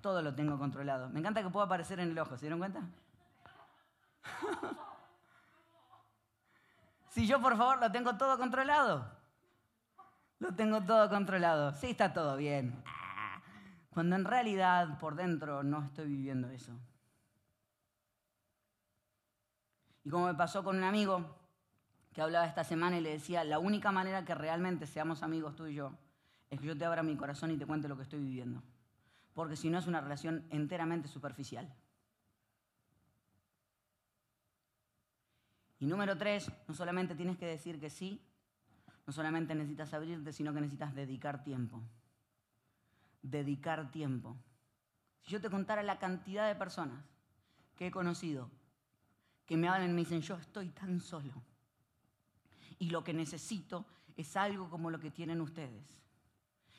todo 0.00 0.22
lo 0.22 0.36
tengo 0.36 0.56
controlado. 0.56 1.08
Me 1.08 1.18
encanta 1.18 1.42
que 1.42 1.50
pueda 1.50 1.66
aparecer 1.66 1.98
en 1.98 2.10
el 2.10 2.18
ojo, 2.20 2.36
¿se 2.36 2.42
dieron 2.42 2.60
cuenta? 2.60 2.80
si 7.08 7.26
yo, 7.26 7.40
por 7.40 7.56
favor, 7.56 7.80
lo 7.80 7.90
tengo 7.90 8.16
todo 8.16 8.38
controlado. 8.38 9.15
Lo 10.38 10.54
tengo 10.54 10.82
todo 10.82 11.08
controlado. 11.08 11.72
Sí, 11.74 11.90
está 11.90 12.12
todo 12.12 12.36
bien. 12.36 12.82
Cuando 13.90 14.16
en 14.16 14.24
realidad 14.24 14.98
por 14.98 15.14
dentro 15.14 15.62
no 15.62 15.84
estoy 15.84 16.06
viviendo 16.06 16.48
eso. 16.50 16.72
Y 20.04 20.10
como 20.10 20.26
me 20.26 20.34
pasó 20.34 20.62
con 20.62 20.76
un 20.76 20.84
amigo 20.84 21.36
que 22.12 22.22
hablaba 22.22 22.46
esta 22.46 22.64
semana 22.64 22.98
y 22.98 23.00
le 23.00 23.10
decía, 23.10 23.44
la 23.44 23.58
única 23.58 23.92
manera 23.92 24.24
que 24.24 24.34
realmente 24.34 24.86
seamos 24.86 25.22
amigos 25.22 25.56
tú 25.56 25.66
y 25.66 25.74
yo 25.74 25.92
es 26.50 26.60
que 26.60 26.66
yo 26.66 26.76
te 26.76 26.84
abra 26.84 27.02
mi 27.02 27.16
corazón 27.16 27.50
y 27.50 27.56
te 27.56 27.66
cuente 27.66 27.88
lo 27.88 27.96
que 27.96 28.04
estoy 28.04 28.20
viviendo 28.20 28.62
porque 29.36 29.54
si 29.54 29.68
no 29.68 29.78
es 29.78 29.86
una 29.86 30.00
relación 30.00 30.46
enteramente 30.48 31.08
superficial. 31.08 31.70
Y 35.78 35.84
número 35.84 36.16
tres, 36.16 36.50
no 36.66 36.74
solamente 36.74 37.14
tienes 37.14 37.36
que 37.36 37.44
decir 37.44 37.78
que 37.78 37.90
sí, 37.90 38.26
no 39.06 39.12
solamente 39.12 39.54
necesitas 39.54 39.94
abrirte, 39.94 40.32
sino 40.32 40.52
que 40.52 40.60
necesitas 40.60 40.94
dedicar 40.94 41.44
tiempo. 41.44 41.82
Dedicar 43.22 43.90
tiempo. 43.90 44.36
Si 45.22 45.30
yo 45.30 45.40
te 45.40 45.50
contara 45.50 45.82
la 45.82 45.98
cantidad 45.98 46.48
de 46.48 46.54
personas 46.54 47.04
que 47.76 47.88
he 47.88 47.90
conocido 47.90 48.50
que 49.46 49.56
me 49.56 49.68
hablan 49.68 49.90
y 49.90 49.92
me 49.92 50.00
dicen, 50.00 50.20
yo 50.20 50.34
estoy 50.34 50.70
tan 50.70 51.00
solo. 51.00 51.32
Y 52.78 52.90
lo 52.90 53.04
que 53.04 53.14
necesito 53.14 53.86
es 54.16 54.36
algo 54.36 54.68
como 54.68 54.90
lo 54.90 54.98
que 54.98 55.10
tienen 55.10 55.40
ustedes. 55.40 55.84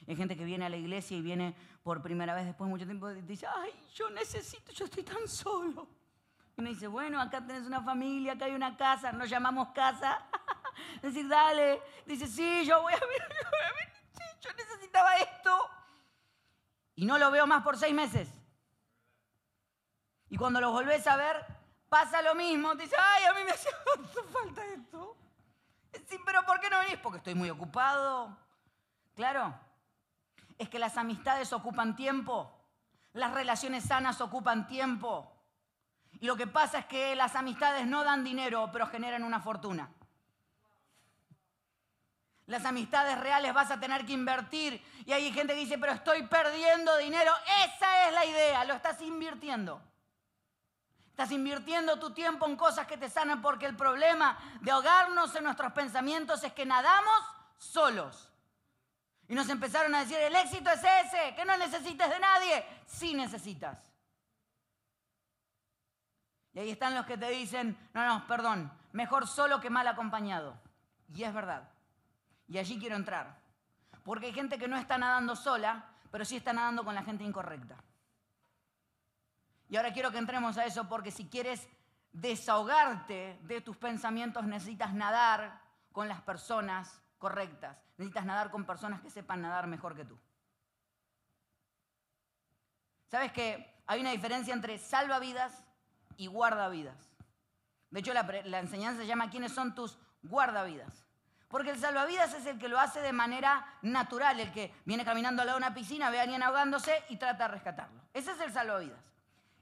Hay 0.05 0.15
gente 0.15 0.35
que 0.35 0.45
viene 0.45 0.65
a 0.65 0.69
la 0.69 0.77
iglesia 0.77 1.17
y 1.17 1.21
viene 1.21 1.55
por 1.81 2.01
primera 2.01 2.35
vez 2.35 2.45
después 2.45 2.67
de 2.67 2.71
mucho 2.71 2.85
tiempo 2.85 3.09
y 3.09 3.21
dice, 3.21 3.47
ay, 3.47 3.71
yo 3.95 4.09
necesito, 4.09 4.71
yo 4.73 4.85
estoy 4.85 5.03
tan 5.03 5.27
solo. 5.27 5.87
Y 6.57 6.61
me 6.61 6.69
dice, 6.69 6.87
bueno, 6.87 7.21
acá 7.21 7.45
tenés 7.45 7.63
una 7.63 7.81
familia, 7.81 8.33
acá 8.33 8.45
hay 8.45 8.53
una 8.53 8.75
casa, 8.75 9.11
nos 9.11 9.29
llamamos 9.29 9.69
casa. 9.69 10.25
Decir, 11.01 11.27
dale. 11.27 11.81
Dice, 12.05 12.27
sí, 12.27 12.65
yo 12.65 12.81
voy 12.81 12.93
a 12.93 12.99
ver, 12.99 13.35
yo, 14.41 14.49
necesitaba 14.53 15.15
esto. 15.17 15.69
Y 16.95 17.05
no 17.05 17.17
lo 17.17 17.29
veo 17.31 17.45
más 17.45 17.63
por 17.63 17.77
seis 17.77 17.93
meses. 17.93 18.29
Y 20.29 20.37
cuando 20.37 20.59
lo 20.59 20.71
volvés 20.71 21.05
a 21.07 21.15
ver, 21.15 21.45
pasa 21.89 22.21
lo 22.21 22.35
mismo. 22.35 22.75
Dice, 22.75 22.95
ay, 22.97 23.25
a 23.25 23.33
mí 23.33 23.43
me 23.43 23.51
hace 23.53 23.69
falta 24.31 24.65
esto. 24.65 25.15
Sí, 26.07 26.17
pero 26.25 26.43
¿por 26.45 26.59
qué 26.59 26.69
no 26.69 26.79
venís? 26.79 26.97
Porque 26.97 27.17
estoy 27.17 27.35
muy 27.35 27.49
ocupado. 27.49 28.37
Claro, 29.15 29.53
es 30.57 30.69
que 30.69 30.79
las 30.79 30.97
amistades 30.97 31.53
ocupan 31.53 31.95
tiempo, 31.95 32.51
las 33.13 33.33
relaciones 33.33 33.83
sanas 33.83 34.21
ocupan 34.21 34.67
tiempo. 34.67 35.31
Y 36.19 36.25
lo 36.25 36.35
que 36.35 36.47
pasa 36.47 36.79
es 36.79 36.85
que 36.85 37.15
las 37.15 37.35
amistades 37.35 37.85
no 37.85 38.03
dan 38.03 38.23
dinero, 38.23 38.69
pero 38.71 38.87
generan 38.87 39.23
una 39.23 39.39
fortuna. 39.39 39.89
Las 42.47 42.65
amistades 42.65 43.19
reales 43.19 43.53
vas 43.53 43.69
a 43.71 43.79
tener 43.79 44.05
que 44.05 44.13
invertir. 44.13 44.81
Y 45.05 45.11
hay 45.11 45.31
gente 45.31 45.53
que 45.53 45.59
dice, 45.59 45.77
pero 45.77 45.93
estoy 45.93 46.23
perdiendo 46.23 46.95
dinero. 46.97 47.31
Esa 47.65 48.07
es 48.07 48.13
la 48.13 48.25
idea, 48.25 48.63
lo 48.63 48.73
estás 48.73 49.01
invirtiendo. 49.01 49.81
Estás 51.09 51.31
invirtiendo 51.31 51.99
tu 51.99 52.11
tiempo 52.11 52.47
en 52.47 52.55
cosas 52.55 52.87
que 52.87 52.95
te 52.97 53.09
sanan 53.09 53.41
porque 53.41 53.65
el 53.65 53.75
problema 53.75 54.37
de 54.61 54.71
ahogarnos 54.71 55.35
en 55.35 55.43
nuestros 55.43 55.73
pensamientos 55.73 56.43
es 56.43 56.53
que 56.53 56.65
nadamos 56.65 57.19
solos. 57.57 58.29
Y 59.27 59.35
nos 59.35 59.49
empezaron 59.49 59.93
a 59.93 59.99
decir, 59.99 60.17
el 60.17 60.35
éxito 60.35 60.69
es 60.69 60.79
ese, 60.79 61.35
que 61.35 61.43
no 61.43 61.57
necesites 61.57 62.09
de 62.09 62.19
nadie. 62.19 62.65
Sí 62.85 63.13
necesitas. 63.13 63.77
Y 66.53 66.59
ahí 66.59 66.71
están 66.71 66.95
los 66.95 67.05
que 67.05 67.17
te 67.17 67.29
dicen, 67.29 67.77
no, 67.93 68.05
no, 68.07 68.25
perdón, 68.25 68.71
mejor 68.93 69.27
solo 69.27 69.59
que 69.59 69.69
mal 69.69 69.87
acompañado. 69.87 70.57
Y 71.13 71.23
es 71.23 71.33
verdad. 71.33 71.67
Y 72.47 72.57
allí 72.57 72.79
quiero 72.79 72.95
entrar. 72.95 73.39
Porque 74.03 74.27
hay 74.27 74.33
gente 74.33 74.57
que 74.57 74.67
no 74.67 74.77
está 74.77 74.97
nadando 74.97 75.35
sola, 75.35 75.89
pero 76.11 76.25
sí 76.25 76.37
está 76.37 76.53
nadando 76.53 76.83
con 76.83 76.95
la 76.95 77.03
gente 77.03 77.23
incorrecta. 77.23 77.83
Y 79.69 79.75
ahora 79.75 79.91
quiero 79.91 80.11
que 80.11 80.17
entremos 80.17 80.57
a 80.57 80.65
eso 80.65 80.87
porque 80.87 81.11
si 81.11 81.27
quieres 81.27 81.67
desahogarte 82.13 83.37
de 83.43 83.61
tus 83.61 83.77
pensamientos 83.77 84.45
necesitas 84.45 84.93
nadar 84.93 85.61
con 85.91 86.07
las 86.07 86.21
personas 86.21 87.01
correctas. 87.17 87.77
Necesitas 87.97 88.25
nadar 88.25 88.51
con 88.51 88.65
personas 88.65 89.01
que 89.01 89.09
sepan 89.09 89.41
nadar 89.41 89.67
mejor 89.67 89.95
que 89.95 90.05
tú. 90.05 90.17
¿Sabes 93.07 93.31
que 93.31 93.81
hay 93.87 94.01
una 94.01 94.11
diferencia 94.11 94.53
entre 94.53 94.77
salvavidas 94.77 95.63
y 96.17 96.27
guardavidas? 96.27 97.11
De 97.89 98.01
hecho, 98.01 98.13
la, 98.13 98.23
la 98.45 98.59
enseñanza 98.59 99.01
se 99.01 99.07
llama 99.07 99.29
quiénes 99.29 99.53
son 99.53 99.73
tus 99.73 99.97
guardavidas. 100.21 101.06
Porque 101.47 101.71
el 101.71 101.79
salvavidas 101.79 102.33
es 102.33 102.45
el 102.45 102.59
que 102.59 102.67
lo 102.67 102.79
hace 102.79 102.99
de 103.01 103.13
manera 103.13 103.65
natural, 103.81 104.39
el 104.39 104.51
que 104.51 104.73
viene 104.85 105.05
caminando 105.05 105.41
al 105.41 105.47
lado 105.47 105.59
de 105.59 105.65
una 105.65 105.73
piscina, 105.73 106.09
ve 106.09 106.19
a 106.19 106.23
alguien 106.23 106.43
ahogándose 106.43 107.03
y 107.09 107.15
trata 107.15 107.47
de 107.47 107.53
rescatarlo. 107.53 108.01
Ese 108.13 108.31
es 108.31 108.39
el 108.41 108.51
salvavidas. 108.51 108.99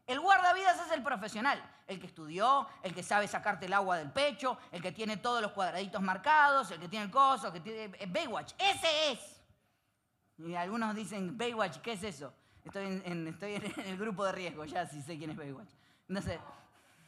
El 0.07 0.19
guardavidas 0.19 0.79
es 0.79 0.91
el 0.91 1.01
profesional, 1.01 1.61
el 1.87 1.99
que 1.99 2.07
estudió, 2.07 2.67
el 2.83 2.93
que 2.93 3.01
sabe 3.01 3.27
sacarte 3.27 3.65
el 3.65 3.73
agua 3.73 3.97
del 3.97 4.11
pecho, 4.11 4.57
el 4.71 4.81
que 4.81 4.91
tiene 4.91 5.17
todos 5.17 5.41
los 5.41 5.51
cuadraditos 5.51 6.01
marcados, 6.01 6.69
el 6.71 6.79
que 6.79 6.87
tiene 6.87 7.05
el 7.05 7.11
coso, 7.11 7.47
el 7.47 7.53
que 7.53 7.59
tiene 7.59 7.97
eh, 7.97 8.05
Baywatch. 8.07 8.53
Ese 8.57 9.11
es. 9.11 9.41
Y 10.37 10.55
algunos 10.55 10.93
dicen, 10.95 11.37
Baywatch, 11.37 11.77
¿qué 11.77 11.93
es 11.93 12.03
eso? 12.03 12.33
Estoy 12.63 13.01
en, 13.03 13.27
estoy 13.27 13.55
en 13.55 13.79
el 13.85 13.97
grupo 13.97 14.25
de 14.25 14.31
riesgo, 14.31 14.65
ya 14.65 14.85
sí 14.85 15.01
sé 15.01 15.17
quién 15.17 15.31
es 15.31 15.37
Baywatch. 15.37 15.69
No 16.07 16.21
sé. 16.21 16.39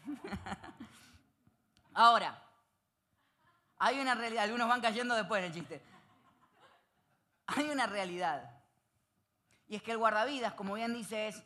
Ahora, 1.94 2.47
Hay 3.80 4.00
una 4.00 4.16
realidad, 4.16 4.44
algunos 4.44 4.68
van 4.68 4.82
cayendo 4.82 5.16
después 5.16 5.40
en 5.40 5.46
el 5.46 5.54
chiste. 5.54 5.82
Hay 7.48 7.70
una 7.70 7.88
realidad. 7.88 8.52
Y 9.68 9.76
es 9.76 9.84
que 9.84 9.92
el 9.92 9.98
guardavidas, 9.98 10.54
como 10.54 10.74
bien 10.74 10.94
dice, 10.94 11.28
es, 11.28 11.44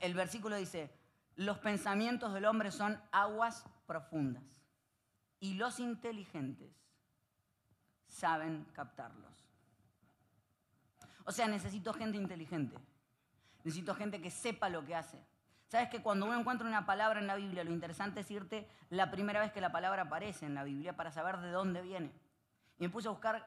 el 0.00 0.14
versículo 0.14 0.56
dice, 0.56 0.92
los 1.36 1.58
pensamientos 1.58 2.34
del 2.34 2.44
hombre 2.44 2.70
son 2.70 3.00
aguas 3.12 3.64
profundas 3.86 4.42
y 5.38 5.54
los 5.54 5.80
inteligentes 5.80 6.70
saben 8.06 8.66
captarlos. 8.72 9.30
O 11.24 11.32
sea, 11.32 11.48
necesito 11.48 11.92
gente 11.92 12.18
inteligente. 12.18 12.76
Necesito 13.64 13.94
gente 13.94 14.20
que 14.20 14.30
sepa 14.30 14.68
lo 14.68 14.84
que 14.84 14.94
hace. 14.94 15.18
Sabes 15.70 15.88
que 15.88 16.02
cuando 16.02 16.26
uno 16.26 16.36
encuentra 16.36 16.66
una 16.66 16.84
palabra 16.84 17.20
en 17.20 17.28
la 17.28 17.36
Biblia, 17.36 17.62
lo 17.62 17.70
interesante 17.70 18.20
es 18.22 18.30
irte 18.32 18.66
la 18.88 19.12
primera 19.12 19.38
vez 19.38 19.52
que 19.52 19.60
la 19.60 19.70
palabra 19.70 20.02
aparece 20.02 20.44
en 20.44 20.56
la 20.56 20.64
Biblia 20.64 20.96
para 20.96 21.12
saber 21.12 21.38
de 21.38 21.52
dónde 21.52 21.80
viene. 21.80 22.10
Y 22.80 22.82
me 22.82 22.90
puse 22.90 23.06
a 23.06 23.12
buscar 23.12 23.46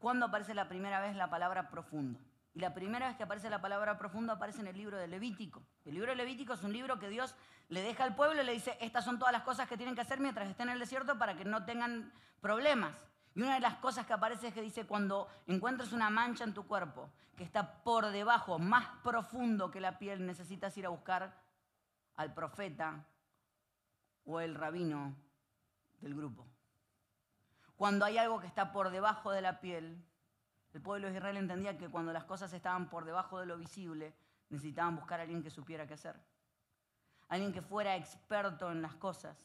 cuándo 0.00 0.26
aparece 0.26 0.52
la 0.52 0.68
primera 0.68 0.98
vez 0.98 1.14
la 1.14 1.30
palabra 1.30 1.70
profundo. 1.70 2.18
Y 2.54 2.58
la 2.58 2.74
primera 2.74 3.06
vez 3.06 3.16
que 3.16 3.22
aparece 3.22 3.48
la 3.48 3.60
palabra 3.60 3.96
profundo 3.98 4.32
aparece 4.32 4.62
en 4.62 4.66
el 4.66 4.76
libro 4.76 4.96
de 4.96 5.06
Levítico. 5.06 5.62
El 5.84 5.94
libro 5.94 6.10
de 6.10 6.16
Levítico 6.16 6.54
es 6.54 6.64
un 6.64 6.72
libro 6.72 6.98
que 6.98 7.08
Dios 7.08 7.36
le 7.68 7.82
deja 7.82 8.02
al 8.02 8.16
pueblo 8.16 8.42
y 8.42 8.44
le 8.44 8.52
dice, 8.52 8.76
estas 8.80 9.04
son 9.04 9.20
todas 9.20 9.32
las 9.32 9.42
cosas 9.42 9.68
que 9.68 9.76
tienen 9.76 9.94
que 9.94 10.00
hacer 10.00 10.18
mientras 10.18 10.48
estén 10.48 10.70
en 10.70 10.72
el 10.72 10.80
desierto 10.80 11.18
para 11.18 11.36
que 11.36 11.44
no 11.44 11.64
tengan 11.64 12.12
problemas. 12.40 12.96
Y 13.36 13.42
una 13.42 13.54
de 13.54 13.60
las 13.60 13.76
cosas 13.76 14.06
que 14.06 14.12
aparece 14.12 14.48
es 14.48 14.54
que 14.54 14.60
dice, 14.60 14.88
cuando 14.88 15.28
encuentres 15.46 15.92
una 15.92 16.10
mancha 16.10 16.42
en 16.42 16.52
tu 16.52 16.66
cuerpo 16.66 17.12
que 17.36 17.44
está 17.44 17.74
por 17.84 18.10
debajo, 18.10 18.58
más 18.58 18.88
profundo 19.04 19.70
que 19.70 19.80
la 19.80 20.00
piel, 20.00 20.26
necesitas 20.26 20.76
ir 20.76 20.86
a 20.86 20.88
buscar 20.88 21.32
al 22.20 22.34
profeta 22.34 23.06
o 24.26 24.40
el 24.40 24.54
rabino 24.54 25.16
del 26.00 26.14
grupo. 26.14 26.46
Cuando 27.76 28.04
hay 28.04 28.18
algo 28.18 28.40
que 28.40 28.46
está 28.46 28.72
por 28.72 28.90
debajo 28.90 29.30
de 29.30 29.40
la 29.40 29.58
piel, 29.60 30.04
el 30.74 30.82
pueblo 30.82 31.08
de 31.08 31.14
Israel 31.14 31.38
entendía 31.38 31.78
que 31.78 31.88
cuando 31.88 32.12
las 32.12 32.24
cosas 32.24 32.52
estaban 32.52 32.90
por 32.90 33.06
debajo 33.06 33.40
de 33.40 33.46
lo 33.46 33.56
visible, 33.56 34.12
necesitaban 34.50 34.96
buscar 34.96 35.18
a 35.18 35.22
alguien 35.22 35.42
que 35.42 35.48
supiera 35.48 35.86
qué 35.86 35.94
hacer. 35.94 36.14
Alguien 37.28 37.54
que 37.54 37.62
fuera 37.62 37.96
experto 37.96 38.70
en 38.70 38.82
las 38.82 38.96
cosas. 38.96 39.38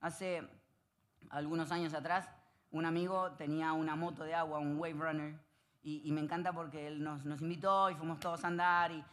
Hace 0.00 0.42
algunos 1.30 1.70
años 1.70 1.94
atrás, 1.94 2.28
un 2.72 2.84
amigo 2.84 3.30
tenía 3.34 3.72
una 3.74 3.94
moto 3.94 4.24
de 4.24 4.34
agua, 4.34 4.58
un 4.58 4.76
Wave 4.76 4.94
Runner, 4.94 5.40
y, 5.84 6.10
me 6.10 6.20
encanta 6.22 6.52
porque 6.52 6.88
él 6.88 7.04
nos, 7.04 7.24
invitó 7.42 7.90
y 7.90 7.94
fuimos 7.94 8.18
todos 8.18 8.42
a 8.42 8.48
andar 8.48 8.90
y, 8.90 9.04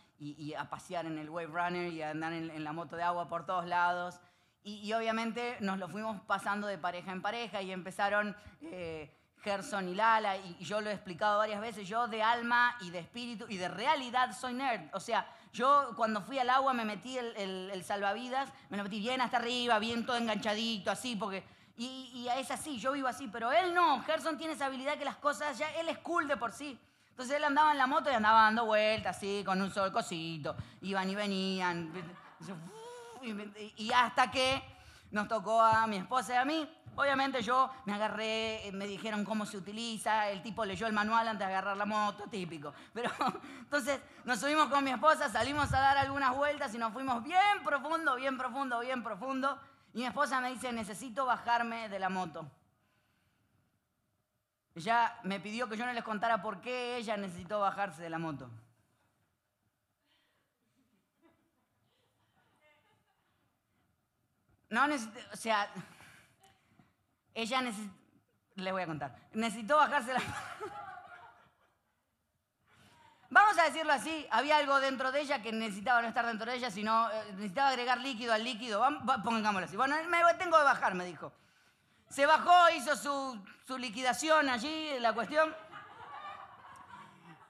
a 0.58 0.70
pasear 0.70 1.06
en 1.06 1.18
el 1.18 1.30
Wave 1.30 1.48
Runner 1.48 1.92
y 1.92 2.02
a 2.02 2.12
andar 2.12 2.34
en, 2.34 2.64
la 2.64 2.74
moto 2.74 2.96
de 2.96 3.04
agua 3.04 3.28
por 3.28 3.46
todos 3.46 3.66
lados. 3.66 4.20
Y, 4.64 4.94
obviamente 4.94 5.58
nos 5.60 5.80
lo 5.80 5.88
fuimos 5.88 6.22
pasando 6.22 6.68
de 6.68 6.78
pareja 6.78 7.12
en 7.12 7.22
pareja 7.22 7.62
y 7.62 7.72
empezaron 7.72 8.36
eh, 8.62 9.12
Gerson 9.42 9.90
y 9.90 9.96
Lala, 9.96 10.38
y, 10.38 10.58
yo 10.60 10.82
lo 10.82 10.90
he 10.90 10.94
explicado 10.94 11.40
varias 11.40 11.60
veces, 11.60 11.88
yo 11.88 12.08
de 12.08 12.22
alma 12.22 12.76
y 12.82 12.92
de 12.92 13.00
espíritu 13.00 13.46
y 13.50 13.58
de 13.58 13.68
realidad 13.68 14.38
soy 14.38 14.54
nerd. 14.54 14.94
O 14.94 15.00
sea, 15.00 15.28
yo 15.52 15.94
cuando 15.96 16.22
fui 16.22 16.38
al 16.38 16.50
agua 16.50 16.74
me 16.74 16.86
metí 16.86 17.18
el, 17.18 17.84
salvavidas, 17.84 18.52
me 18.70 18.78
lo 18.78 18.84
metí 18.84 19.00
bien 19.00 19.22
hasta 19.22 19.38
arriba, 19.38 19.80
bien 19.80 20.06
todo 20.06 20.18
enganchadito, 20.18 20.92
así, 20.92 21.16
porque... 21.16 21.44
Y, 21.78 22.12
y, 22.14 22.28
es 22.40 22.52
así, 22.52 22.78
yo 22.78 22.92
vivo 22.92 23.08
así, 23.08 23.28
pero 23.28 23.52
él 23.52 23.74
no, 23.74 24.04
Gerson 24.04 24.38
tiene 24.38 24.54
esa 24.54 24.68
habilidad 24.68 25.00
que 25.00 25.06
las 25.06 25.16
cosas, 25.16 25.58
ya 25.58 25.68
él 25.80 25.90
es 25.90 25.98
cool 26.00 26.28
de 26.28 26.38
por 26.38 26.52
sí. 26.52 26.80
Entonces 27.22 27.38
él 27.38 27.44
andaba 27.44 27.72
en 27.72 27.78
la 27.78 27.86
moto 27.86 28.10
y 28.10 28.16
andaba 28.16 28.42
dando 28.42 28.66
vueltas 28.66 29.16
así, 29.16 29.44
con 29.46 29.62
un 29.62 29.70
solo 29.70 29.94
cosito, 29.94 30.56
iban 30.82 31.08
y 31.08 31.14
venían, 31.14 31.94
y 33.78 33.92
hasta 33.92 34.32
que 34.32 34.60
nos 35.12 35.28
tocó 35.28 35.62
a 35.62 35.86
mi 35.86 35.98
esposa 35.98 36.34
y 36.34 36.38
a 36.38 36.46
mí. 36.46 36.68
Obviamente 36.96 37.44
yo 37.44 37.70
me 37.86 37.94
agarré, 37.94 38.72
me 38.74 38.88
dijeron 38.88 39.24
cómo 39.24 39.46
se 39.46 39.58
utiliza, 39.58 40.32
el 40.32 40.42
tipo 40.42 40.66
leyó 40.66 40.88
el 40.88 40.94
manual 40.94 41.28
antes 41.28 41.48
de 41.48 41.54
agarrar 41.54 41.78
la 41.78 41.86
moto, 41.86 42.24
típico. 42.24 42.74
Pero 42.92 43.12
entonces 43.60 44.02
nos 44.26 44.40
subimos 44.40 44.66
con 44.70 44.84
mi 44.84 44.90
esposa, 44.90 45.30
salimos 45.30 45.72
a 45.74 45.80
dar 45.80 45.98
algunas 46.00 46.36
vueltas 46.36 46.74
y 46.74 46.80
nos 46.80 46.92
fuimos 46.92 47.24
bien 47.24 47.64
profundo, 47.64 48.16
bien 48.16 48.36
profundo, 48.36 48.80
bien 48.80 49.04
profundo. 49.04 49.60
Y 49.94 50.00
mi 50.00 50.06
esposa 50.08 50.42
me 50.42 50.50
dice, 50.50 50.74
necesito 50.74 51.28
bajarme 51.28 51.88
de 51.88 52.00
la 52.00 52.10
moto. 52.10 52.50
Ella 54.76 55.20
me 55.24 55.40
pidió 55.40 55.68
que 55.68 55.76
yo 55.76 55.86
no 55.86 55.94
les 55.94 56.04
contara 56.04 56.42
por 56.42 56.62
qué 56.62 56.98
ella 56.98 57.18
necesitó 57.18 57.60
bajarse 57.60 58.02
de 58.02 58.10
la 58.10 58.20
moto. 58.20 58.50
No 64.70 64.86
o 64.86 65.36
sea, 65.36 65.70
ella 67.34 67.62
necesitó, 67.62 67.94
le 68.56 68.72
voy 68.72 68.84
a 68.84 68.88
contar, 68.88 69.14
necesitó 69.34 69.76
bajarse 69.76 70.14
la... 70.14 70.22
Vamos 73.30 73.58
a 73.58 73.64
decirlo 73.64 73.94
así, 73.94 74.28
había 74.30 74.58
algo 74.58 74.80
dentro 74.80 75.12
de 75.12 75.22
ella 75.22 75.42
que 75.42 75.54
necesitaba 75.54 76.02
no 76.02 76.10
estar 76.10 76.26
dentro 76.26 76.52
de 76.52 76.58
ella, 76.58 76.70
sino 76.70 77.10
eh, 77.12 77.32
necesitaba 77.32 77.70
agregar 77.70 78.00
líquido 78.00 78.34
al 78.34 78.44
líquido. 78.44 78.82
pongámoslo 79.24 79.68
así. 79.68 79.78
Bueno, 79.78 79.96
me 80.10 80.20
tengo 80.38 80.58
que 80.58 80.64
bajar, 80.64 80.96
me 80.96 81.06
dijo. 81.06 81.32
Se 82.12 82.26
bajó, 82.26 82.70
hizo 82.76 82.96
su, 82.98 83.42
su 83.66 83.78
liquidación 83.78 84.50
allí, 84.50 85.00
la 85.00 85.14
cuestión. 85.14 85.56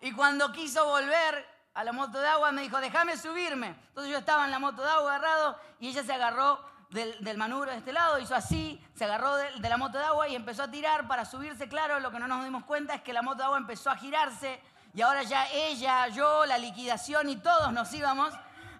Y 0.02 0.12
cuando 0.12 0.52
quiso 0.52 0.86
volver 0.86 1.48
a 1.74 1.84
la 1.84 1.92
moto 1.92 2.20
de 2.20 2.28
agua, 2.28 2.52
me 2.52 2.62
dijo, 2.62 2.80
déjame 2.80 3.18
subirme. 3.18 3.70
Entonces 3.88 4.12
yo 4.12 4.20
estaba 4.20 4.46
en 4.46 4.52
la 4.52 4.60
moto 4.60 4.84
de 4.84 4.90
agua 4.92 5.16
agarrado 5.16 5.60
y 5.80 5.88
ella 5.88 6.04
se 6.04 6.14
agarró 6.14 6.64
del, 6.92 7.38
manubrio 7.38 7.72
de 7.72 7.80
este 7.80 7.92
lado, 7.92 8.20
hizo 8.20 8.36
así, 8.36 8.80
se 8.94 9.06
agarró 9.06 9.36
de, 9.36 9.58
la 9.62 9.78
moto 9.78 9.98
de 9.98 10.04
agua 10.04 10.28
y 10.28 10.36
empezó 10.36 10.62
a 10.62 10.70
tirar 10.70 11.08
para 11.08 11.26
subirse. 11.26 11.68
Claro, 11.68 12.00
lo 12.00 12.12
que 12.12 12.20
no 12.20 12.28
nos 12.28 12.44
dimos 12.44 12.64
cuenta 12.66 12.94
es 12.94 13.02
que 13.02 13.14
la 13.14 13.24
moto 13.24 13.40
de 13.40 13.46
agua 13.46 13.58
empezó 13.58 13.90
a 13.90 13.96
girarse 13.96 14.62
y 14.94 15.02
ahora 15.02 15.24
ya 15.24 15.48
ella, 15.52 16.08
yo, 16.10 16.46
la 16.46 16.60
liquidación 16.60 17.30
y 17.30 17.38
todos 17.38 17.74
nos 17.74 17.92
íbamos. 17.94 18.32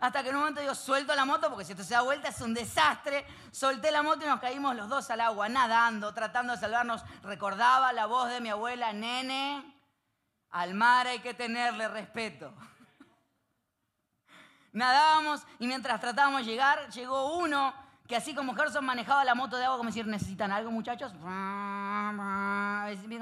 Hasta 0.02 0.24
que 0.24 0.30
en 0.30 0.36
un 0.36 0.42
momento 0.42 0.62
digo, 0.62 0.74
suelto 0.74 1.14
la 1.14 1.26
moto 1.26 1.48
porque 1.48 1.64
si 1.64 1.74
esto 1.74 1.84
se 1.84 1.94
da 1.94 2.02
vuelta 2.02 2.30
es 2.30 2.42
un 2.42 2.56
desastre. 2.56 3.24
Solté 3.52 3.92
la 3.92 4.02
moto 4.02 4.26
y 4.26 4.28
nos 4.28 4.40
caímos 4.40 4.76
los 4.76 4.90
dos 4.90 5.10
al 5.12 5.22
agua, 5.22 5.48
nadando, 5.48 6.12
tratando 6.12 6.54
de 6.54 6.60
salvarnos. 6.60 7.04
Recordaba 7.22 7.94
la 7.94 8.08
voz 8.08 8.30
de 8.30 8.42
mi 8.42 8.50
abuela, 8.50 8.92
nene, 8.94 9.64
al 10.50 10.74
mar 10.74 11.06
hay 11.06 11.20
que 11.20 11.36
tenerle 11.36 11.88
respeto. 11.88 12.52
Nadábamos 14.74 15.44
y 15.60 15.68
mientras 15.68 16.02
tratábamos 16.02 16.42
de 16.42 16.52
llegar, 16.52 16.90
llegó 16.90 17.38
uno 17.38 17.72
que 18.08 18.16
así 18.16 18.34
como 18.34 18.56
Gerson 18.56 18.84
manejaba 18.84 19.24
la 19.24 19.36
moto 19.36 19.56
de 19.56 19.66
agua, 19.66 19.78
como 19.78 19.90
decir, 19.90 20.08
¿necesitan 20.08 20.52
algo, 20.52 20.72
muchachos? 20.72 21.14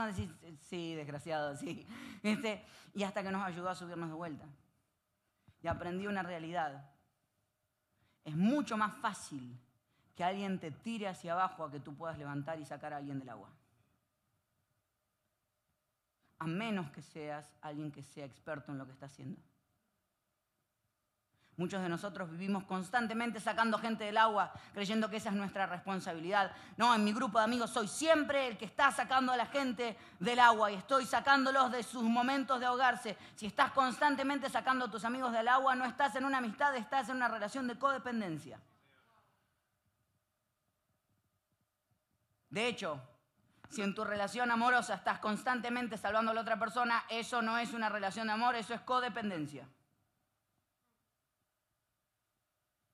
decir, 0.08 0.34
sí, 0.62 0.96
desgraciado, 0.96 1.58
sí. 1.58 1.86
Este, 2.24 2.66
y 2.94 3.04
hasta 3.04 3.22
que 3.22 3.32
nos 3.32 3.46
ayudó 3.46 3.70
a 3.70 3.76
subirnos 3.76 4.08
de 4.08 4.16
vuelta. 4.16 4.46
Y 5.62 5.68
aprendí 5.68 6.08
una 6.08 6.24
realidad. 6.24 6.90
Es 8.24 8.36
mucho 8.36 8.78
más 8.78 8.96
fácil 8.98 9.60
que 10.16 10.24
alguien 10.24 10.60
te 10.60 10.72
tire 10.72 11.08
hacia 11.08 11.34
abajo 11.34 11.64
a 11.64 11.72
que 11.72 11.80
tú 11.80 11.96
puedas 11.96 12.18
levantar 12.18 12.60
y 12.60 12.66
sacar 12.66 12.94
a 12.94 12.98
alguien 12.98 13.20
del 13.20 13.30
agua. 13.30 13.50
A 16.40 16.48
menos 16.48 16.90
que 16.92 17.02
seas 17.02 17.56
alguien 17.62 17.92
que 17.92 18.04
sea 18.04 18.26
experto 18.26 18.72
en 18.72 18.78
lo 18.78 18.86
que 18.86 18.94
está 18.94 19.08
haciendo. 19.08 19.42
Muchos 21.60 21.82
de 21.82 21.90
nosotros 21.90 22.32
vivimos 22.32 22.64
constantemente 22.64 23.42
sacando 23.42 23.78
gente 23.80 24.06
del 24.06 24.16
agua, 24.16 24.54
creyendo 24.74 25.10
que 25.10 25.18
esa 25.18 25.28
es 25.28 25.36
nuestra 25.36 25.66
responsabilidad. 25.66 26.54
No, 26.78 26.96
en 26.96 27.04
mi 27.04 27.12
grupo 27.12 27.38
de 27.38 27.44
amigos 27.44 27.72
soy 27.72 27.90
siempre 27.90 28.48
el 28.48 28.58
que 28.58 28.64
está 28.64 28.94
sacando 28.94 29.34
a 29.34 29.36
la 29.36 29.46
gente 29.46 29.98
del 30.22 30.40
agua 30.40 30.72
y 30.72 30.76
estoy 30.76 31.06
sacándolos 31.06 31.70
de 31.70 31.84
sus 31.84 32.04
momentos 32.04 32.62
de 32.62 32.66
ahogarse. 32.66 33.18
Si 33.36 33.46
estás 33.46 33.72
constantemente 33.74 34.50
sacando 34.50 34.86
a 34.86 34.90
tus 34.90 35.04
amigos 35.04 35.34
del 35.34 35.50
agua, 35.50 35.76
no 35.76 35.84
estás 35.84 36.16
en 36.16 36.24
una 36.24 36.38
amistad, 36.38 36.74
estás 36.78 37.10
en 37.10 37.18
una 37.18 37.28
relación 37.28 37.68
de 37.68 37.78
codependencia. 37.78 38.58
De 42.50 42.68
hecho, 42.70 43.02
si 43.68 43.82
en 43.82 43.94
tu 43.94 44.06
relación 44.06 44.50
amorosa 44.50 44.94
estás 44.94 45.20
constantemente 45.20 45.98
salvando 45.98 46.32
a 46.32 46.36
la 46.36 46.40
otra 46.40 46.58
persona, 46.58 47.04
eso 47.10 47.42
no 47.42 47.58
es 47.58 47.74
una 47.74 47.90
relación 47.90 48.28
de 48.28 48.34
amor, 48.34 48.56
eso 48.56 48.74
es 48.74 48.80
codependencia. 48.80 49.68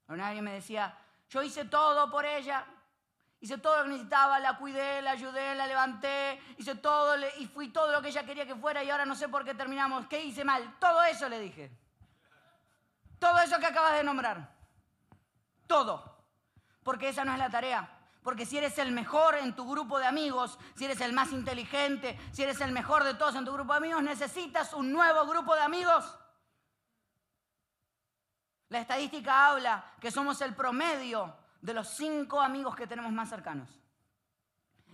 Alguien 0.08 0.44
me 0.44 0.54
decía, 0.54 0.98
yo 1.30 1.42
hice 1.42 1.66
todo 1.66 2.10
por 2.12 2.26
ella, 2.26 2.66
hice 3.40 3.58
todo 3.58 3.78
lo 3.78 3.84
que 3.84 3.90
necesitaba, 3.90 4.40
la 4.40 4.58
cuidé, 4.58 5.02
la 5.02 5.12
ayudé, 5.12 5.56
la 5.56 5.68
levanté, 5.68 6.42
hice 6.58 6.76
todo 6.76 7.16
y 7.40 7.48
fui 7.48 7.70
todo 7.70 7.92
lo 7.92 8.02
que 8.02 8.10
ella 8.10 8.26
quería 8.26 8.46
que 8.46 8.56
fuera 8.56 8.84
y 8.84 8.90
ahora 8.90 9.06
no 9.06 9.16
sé 9.16 9.28
por 9.30 9.44
qué 9.44 9.54
terminamos. 9.54 10.08
¿Qué 10.08 10.24
hice 10.24 10.44
mal? 10.44 10.78
Todo 10.80 11.04
eso 11.04 11.28
le 11.28 11.40
dije. 11.40 11.72
Todo 13.20 13.40
eso 13.40 13.60
que 13.60 13.66
acabas 13.66 13.94
de 13.94 14.04
nombrar. 14.04 14.54
Todo. 15.68 16.24
Porque 16.84 17.10
esa 17.10 17.26
no 17.26 17.34
es 17.34 17.40
la 17.40 17.50
tarea. 17.50 17.90
Porque 18.22 18.46
si 18.46 18.58
eres 18.58 18.78
el 18.80 18.92
mejor 18.92 19.36
en 19.36 19.56
tu 19.56 19.70
grupo 19.70 20.00
de 20.00 20.08
amigos, 20.08 20.58
si 20.76 20.86
eres 20.86 21.02
el 21.02 21.14
más 21.14 21.32
inteligente, 21.32 22.20
si 22.32 22.44
eres 22.44 22.62
el 22.62 22.72
mejor 22.72 23.04
de 23.04 23.14
todos 23.14 23.36
en 23.36 23.46
tu 23.46 23.54
grupo 23.54 23.74
de 23.74 23.78
amigos, 23.78 24.04
necesitas 24.04 24.74
un 24.74 24.92
nuevo 24.92 25.26
grupo 25.26 25.56
de 25.56 25.62
amigos 25.62 26.18
la 28.76 28.82
estadística 28.82 29.48
habla 29.48 29.94
que 30.02 30.12
somos 30.12 30.42
el 30.42 30.54
promedio 30.54 31.34
de 31.62 31.74
los 31.74 31.88
cinco 31.88 32.42
amigos 32.42 32.76
que 32.76 32.86
tenemos 32.86 33.12
más 33.14 33.30
cercanos. 33.30 33.70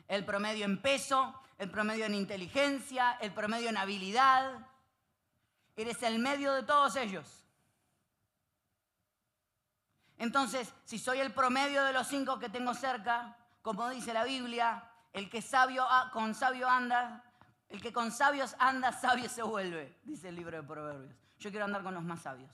el 0.07 0.23
promedio 0.23 0.65
en 0.65 0.81
peso, 0.81 1.33
el 1.57 1.71
promedio 1.71 2.05
en 2.05 2.13
inteligencia, 2.13 3.17
el 3.21 3.31
promedio 3.31 3.69
en 3.69 3.77
habilidad. 3.77 4.67
Eres 5.75 6.03
el 6.03 6.19
medio 6.19 6.53
de 6.53 6.63
todos 6.63 6.95
ellos. 6.97 7.45
Entonces, 10.17 10.71
si 10.83 10.99
soy 10.99 11.19
el 11.19 11.33
promedio 11.33 11.83
de 11.83 11.93
los 11.93 12.07
cinco 12.07 12.37
que 12.37 12.49
tengo 12.49 12.73
cerca, 12.73 13.35
como 13.63 13.89
dice 13.89 14.13
la 14.13 14.25
Biblia, 14.25 14.83
el 15.13 15.29
que 15.29 15.41
sabio 15.41 15.87
con 16.11 16.35
sabio 16.35 16.69
anda, 16.69 17.23
el 17.69 17.81
que 17.81 17.93
con 17.93 18.11
sabios 18.11 18.53
anda, 18.59 18.91
sabio 18.91 19.29
se 19.29 19.41
vuelve, 19.41 19.97
dice 20.03 20.29
el 20.29 20.35
libro 20.35 20.57
de 20.57 20.67
Proverbios. 20.67 21.15
Yo 21.39 21.49
quiero 21.49 21.65
andar 21.65 21.81
con 21.81 21.93
los 21.93 22.03
más 22.03 22.21
sabios. 22.21 22.51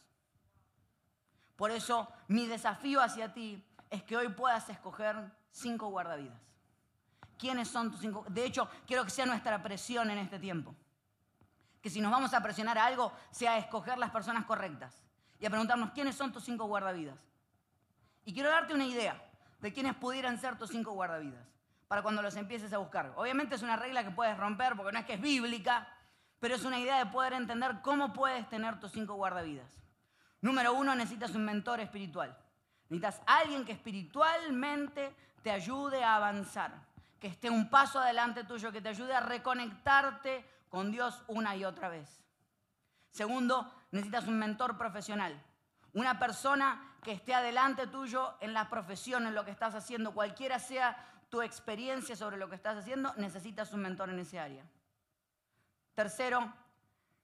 Por 1.57 1.71
eso 1.71 2.07
mi 2.27 2.45
desafío 2.45 3.01
hacia 3.01 3.33
ti 3.33 3.61
es 3.89 4.03
que 4.03 4.15
hoy 4.15 4.29
puedas 4.29 4.69
escoger 4.69 5.15
cinco 5.51 5.89
guardavidas. 5.89 6.39
¿Quiénes 7.37 7.67
son 7.67 7.91
tus 7.91 7.99
cinco? 7.99 8.25
De 8.29 8.45
hecho, 8.45 8.69
quiero 8.85 9.03
que 9.03 9.09
sea 9.09 9.25
nuestra 9.25 9.61
presión 9.61 10.09
en 10.09 10.19
este 10.19 10.39
tiempo. 10.39 10.75
Que 11.81 11.89
si 11.89 11.99
nos 11.99 12.11
vamos 12.11 12.33
a 12.33 12.41
presionar 12.41 12.77
a 12.77 12.85
algo, 12.85 13.11
sea 13.31 13.57
escoger 13.57 13.97
las 13.97 14.11
personas 14.11 14.45
correctas 14.45 15.03
y 15.39 15.45
a 15.45 15.49
preguntarnos 15.49 15.91
quiénes 15.91 16.15
son 16.15 16.31
tus 16.31 16.43
cinco 16.43 16.65
guardavidas. 16.65 17.19
Y 18.23 18.33
quiero 18.33 18.49
darte 18.49 18.73
una 18.73 18.85
idea 18.85 19.21
de 19.59 19.73
quiénes 19.73 19.95
pudieran 19.95 20.39
ser 20.39 20.57
tus 20.57 20.69
cinco 20.69 20.91
guardavidas 20.91 21.47
para 21.87 22.03
cuando 22.03 22.21
los 22.21 22.35
empieces 22.35 22.73
a 22.73 22.77
buscar. 22.77 23.13
Obviamente 23.15 23.55
es 23.55 23.63
una 23.63 23.77
regla 23.77 24.03
que 24.03 24.11
puedes 24.11 24.37
romper 24.37 24.75
porque 24.75 24.91
no 24.91 24.99
es 24.99 25.05
que 25.05 25.13
es 25.13 25.21
bíblica, 25.21 25.87
pero 26.39 26.55
es 26.55 26.65
una 26.65 26.79
idea 26.79 26.97
de 26.97 27.07
poder 27.07 27.33
entender 27.33 27.81
cómo 27.81 28.13
puedes 28.13 28.47
tener 28.49 28.79
tus 28.79 28.91
cinco 28.91 29.15
guardavidas. 29.15 29.71
Número 30.41 30.73
uno, 30.73 30.93
necesitas 30.95 31.35
un 31.35 31.45
mentor 31.45 31.79
espiritual. 31.79 32.37
Necesitas 32.89 33.21
alguien 33.25 33.65
que 33.65 33.73
espiritualmente 33.73 35.13
te 35.41 35.51
ayude 35.51 36.03
a 36.03 36.15
avanzar, 36.15 36.73
que 37.19 37.27
esté 37.27 37.49
un 37.49 37.69
paso 37.69 37.99
adelante 37.99 38.43
tuyo, 38.43 38.71
que 38.71 38.81
te 38.81 38.89
ayude 38.89 39.13
a 39.13 39.19
reconectarte 39.19 40.45
con 40.69 40.91
Dios 40.91 41.23
una 41.27 41.55
y 41.55 41.65
otra 41.65 41.89
vez. 41.89 42.23
Segundo, 43.11 43.71
necesitas 43.91 44.27
un 44.27 44.37
mentor 44.37 44.77
profesional. 44.77 45.41
Una 45.93 46.19
persona 46.19 46.95
que 47.01 47.13
esté 47.13 47.33
adelante 47.33 47.87
tuyo 47.87 48.35
en 48.41 48.53
la 48.53 48.69
profesión, 48.69 49.25
en 49.25 49.33
lo 49.33 49.43
que 49.43 49.51
estás 49.51 49.73
haciendo, 49.73 50.13
cualquiera 50.13 50.59
sea 50.59 50.95
tu 51.29 51.41
experiencia 51.41 52.15
sobre 52.15 52.37
lo 52.37 52.49
que 52.49 52.55
estás 52.55 52.77
haciendo, 52.77 53.13
necesitas 53.17 53.73
un 53.73 53.81
mentor 53.81 54.09
en 54.09 54.19
ese 54.19 54.39
área. 54.39 54.63
Tercero, 55.95 56.53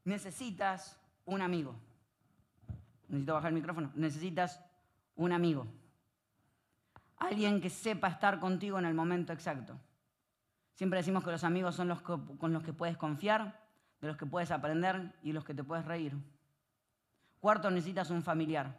necesitas 0.03 0.97
un 1.25 1.41
amigo. 1.41 1.75
Necesito 3.07 3.33
bajar 3.33 3.49
el 3.49 3.55
micrófono. 3.55 3.91
Necesitas 3.95 4.59
un 5.15 5.31
amigo. 5.31 5.67
Alguien 7.17 7.61
que 7.61 7.69
sepa 7.69 8.07
estar 8.07 8.39
contigo 8.39 8.79
en 8.79 8.85
el 8.85 8.93
momento 8.93 9.33
exacto. 9.33 9.79
Siempre 10.73 10.97
decimos 10.97 11.23
que 11.23 11.31
los 11.31 11.43
amigos 11.43 11.75
son 11.75 11.87
los 11.87 12.01
con 12.01 12.53
los 12.53 12.63
que 12.63 12.73
puedes 12.73 12.97
confiar, 12.97 13.59
de 14.01 14.07
los 14.07 14.17
que 14.17 14.25
puedes 14.25 14.51
aprender 14.51 15.13
y 15.21 15.31
los 15.31 15.45
que 15.45 15.53
te 15.53 15.63
puedes 15.63 15.85
reír. 15.85 16.13
Cuarto, 17.39 17.69
necesitas 17.69 18.09
un 18.09 18.23
familiar. 18.23 18.77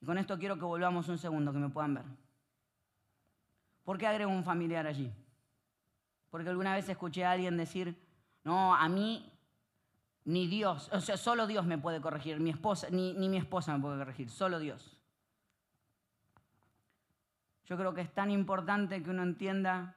Y 0.00 0.06
con 0.06 0.18
esto 0.18 0.38
quiero 0.38 0.56
que 0.56 0.64
volvamos 0.64 1.08
un 1.08 1.18
segundo, 1.18 1.52
que 1.52 1.58
me 1.58 1.68
puedan 1.68 1.94
ver. 1.94 2.04
¿Por 3.84 3.98
qué 3.98 4.06
agrego 4.06 4.30
un 4.30 4.44
familiar 4.44 4.86
allí? 4.86 5.12
Porque 6.30 6.48
alguna 6.48 6.74
vez 6.74 6.88
escuché 6.88 7.24
a 7.24 7.32
alguien 7.32 7.56
decir, 7.56 8.00
no, 8.42 8.74
a 8.74 8.88
mí 8.88 9.30
ni 10.24 10.46
Dios, 10.46 10.88
o 10.92 11.00
sea, 11.00 11.16
solo 11.16 11.46
Dios 11.46 11.66
me 11.66 11.78
puede 11.78 12.00
corregir, 12.00 12.40
mi 12.40 12.50
esposa, 12.50 12.88
ni, 12.90 13.12
ni 13.14 13.28
mi 13.28 13.36
esposa 13.36 13.74
me 13.74 13.80
puede 13.80 13.98
corregir, 13.98 14.30
solo 14.30 14.58
Dios. 14.58 14.98
Yo 17.66 17.76
creo 17.76 17.94
que 17.94 18.02
es 18.02 18.12
tan 18.12 18.30
importante 18.30 19.02
que 19.02 19.10
uno 19.10 19.22
entienda 19.22 19.96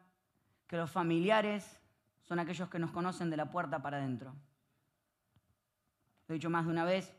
que 0.67 0.77
los 0.77 0.91
familiares 0.91 1.79
son 2.23 2.39
aquellos 2.39 2.69
que 2.69 2.79
nos 2.79 2.91
conocen 2.91 3.29
de 3.29 3.37
la 3.37 3.51
puerta 3.51 3.81
para 3.81 3.97
adentro. 3.97 4.35
Lo 6.27 6.33
he 6.33 6.37
dicho 6.37 6.49
más 6.49 6.65
de 6.65 6.71
una 6.71 6.83
vez. 6.83 7.13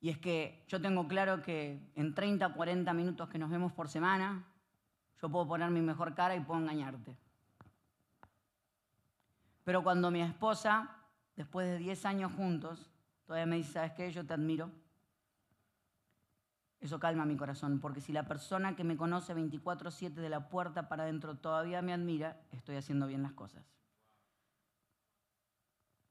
Y 0.00 0.08
es 0.08 0.18
que 0.18 0.64
yo 0.66 0.80
tengo 0.80 1.06
claro 1.06 1.42
que 1.42 1.92
en 1.94 2.14
30, 2.14 2.52
40 2.54 2.92
minutos 2.94 3.28
que 3.28 3.38
nos 3.38 3.50
vemos 3.50 3.72
por 3.72 3.88
semana, 3.88 4.44
yo 5.20 5.28
puedo 5.28 5.46
poner 5.46 5.70
mi 5.70 5.82
mejor 5.82 6.14
cara 6.14 6.34
y 6.34 6.40
puedo 6.40 6.60
engañarte. 6.60 7.16
Pero 9.70 9.84
cuando 9.84 10.10
mi 10.10 10.20
esposa, 10.20 10.90
después 11.36 11.64
de 11.64 11.78
10 11.78 12.04
años 12.04 12.32
juntos, 12.32 12.90
todavía 13.24 13.46
me 13.46 13.54
dice, 13.54 13.74
¿sabes 13.74 13.92
qué? 13.92 14.10
Yo 14.10 14.26
te 14.26 14.34
admiro. 14.34 14.68
Eso 16.80 16.98
calma 16.98 17.24
mi 17.24 17.36
corazón, 17.36 17.78
porque 17.78 18.00
si 18.00 18.12
la 18.12 18.26
persona 18.26 18.74
que 18.74 18.82
me 18.82 18.96
conoce 18.96 19.32
24/7 19.32 20.20
de 20.20 20.28
la 20.28 20.48
puerta 20.48 20.88
para 20.88 21.04
adentro 21.04 21.36
todavía 21.36 21.82
me 21.82 21.92
admira, 21.92 22.40
estoy 22.50 22.74
haciendo 22.74 23.06
bien 23.06 23.22
las 23.22 23.32
cosas. 23.34 23.64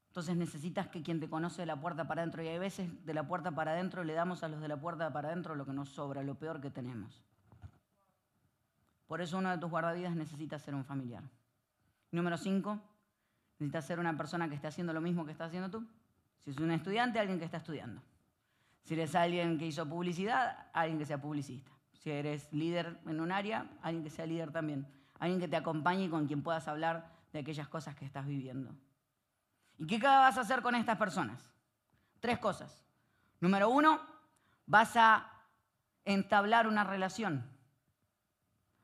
Entonces 0.08 0.38
necesitas 0.38 0.88
que 0.88 1.04
quien 1.04 1.20
te 1.20 1.30
conoce 1.30 1.64
de 1.64 1.66
la 1.66 1.82
puerta 1.82 2.08
para 2.08 2.22
adentro, 2.22 2.42
y 2.42 2.48
hay 2.48 2.60
veces 2.60 3.06
de 3.06 3.14
la 3.14 3.28
puerta 3.28 3.52
para 3.52 3.72
adentro 3.72 4.06
le 4.06 4.14
damos 4.14 4.42
a 4.42 4.48
los 4.48 4.62
de 4.62 4.70
la 4.70 4.80
puerta 4.80 5.12
para 5.12 5.28
adentro 5.28 5.54
lo 5.56 5.66
que 5.66 5.74
nos 5.74 5.90
sobra, 5.90 6.24
lo 6.24 6.36
peor 6.36 6.62
que 6.62 6.72
tenemos. 6.72 7.26
Por 9.06 9.20
eso 9.20 9.38
uno 9.38 9.50
de 9.52 9.58
tus 9.58 9.70
guardavidas 9.70 10.16
necesita 10.16 10.58
ser 10.60 10.76
un 10.76 10.86
familiar. 10.86 11.24
Número 12.10 12.38
cinco, 12.38 12.80
necesitas 13.60 13.86
ser 13.86 14.00
una 14.00 14.16
persona 14.16 14.48
que 14.48 14.56
esté 14.56 14.68
haciendo 14.68 14.94
lo 14.94 15.02
mismo 15.02 15.26
que 15.26 15.32
estás 15.32 15.48
haciendo 15.48 15.70
tú. 15.70 15.86
Si 16.44 16.52
es 16.52 16.58
un 16.58 16.72
estudiante, 16.72 17.20
alguien 17.20 17.38
que 17.38 17.46
está 17.46 17.58
estudiando. 17.58 18.02
Si 18.84 18.94
eres 18.94 19.14
alguien 19.16 19.58
que 19.60 19.68
hizo 19.68 19.88
publicidad, 19.88 20.68
alguien 20.74 20.98
que 20.98 21.06
sea 21.06 21.22
publicista. 21.22 21.72
Si 21.94 22.10
eres 22.10 22.52
líder 22.54 23.00
en 23.06 23.20
un 23.20 23.32
área, 23.32 23.70
alguien 23.82 24.04
que 24.04 24.10
sea 24.10 24.26
líder 24.26 24.52
también. 24.52 24.88
Alguien 25.20 25.40
que 25.40 25.50
te 25.50 25.58
acompañe 25.58 26.06
y 26.06 26.10
con 26.10 26.26
quien 26.28 26.42
puedas 26.42 26.68
hablar 26.68 27.12
de 27.34 27.40
aquellas 27.40 27.68
cosas 27.68 27.96
que 27.96 28.06
estás 28.06 28.26
viviendo. 28.26 28.74
¿Y 29.78 29.86
qué 29.86 30.00
vas 30.00 30.38
a 30.38 30.42
hacer 30.42 30.62
con 30.62 30.76
estas 30.76 30.98
personas? 30.98 31.52
Tres 32.20 32.40
cosas. 32.40 32.84
Número 33.42 33.70
uno, 33.70 34.00
vas 34.66 34.96
a 34.96 35.30
entablar 36.06 36.68
una 36.68 36.84
relación. 36.84 37.46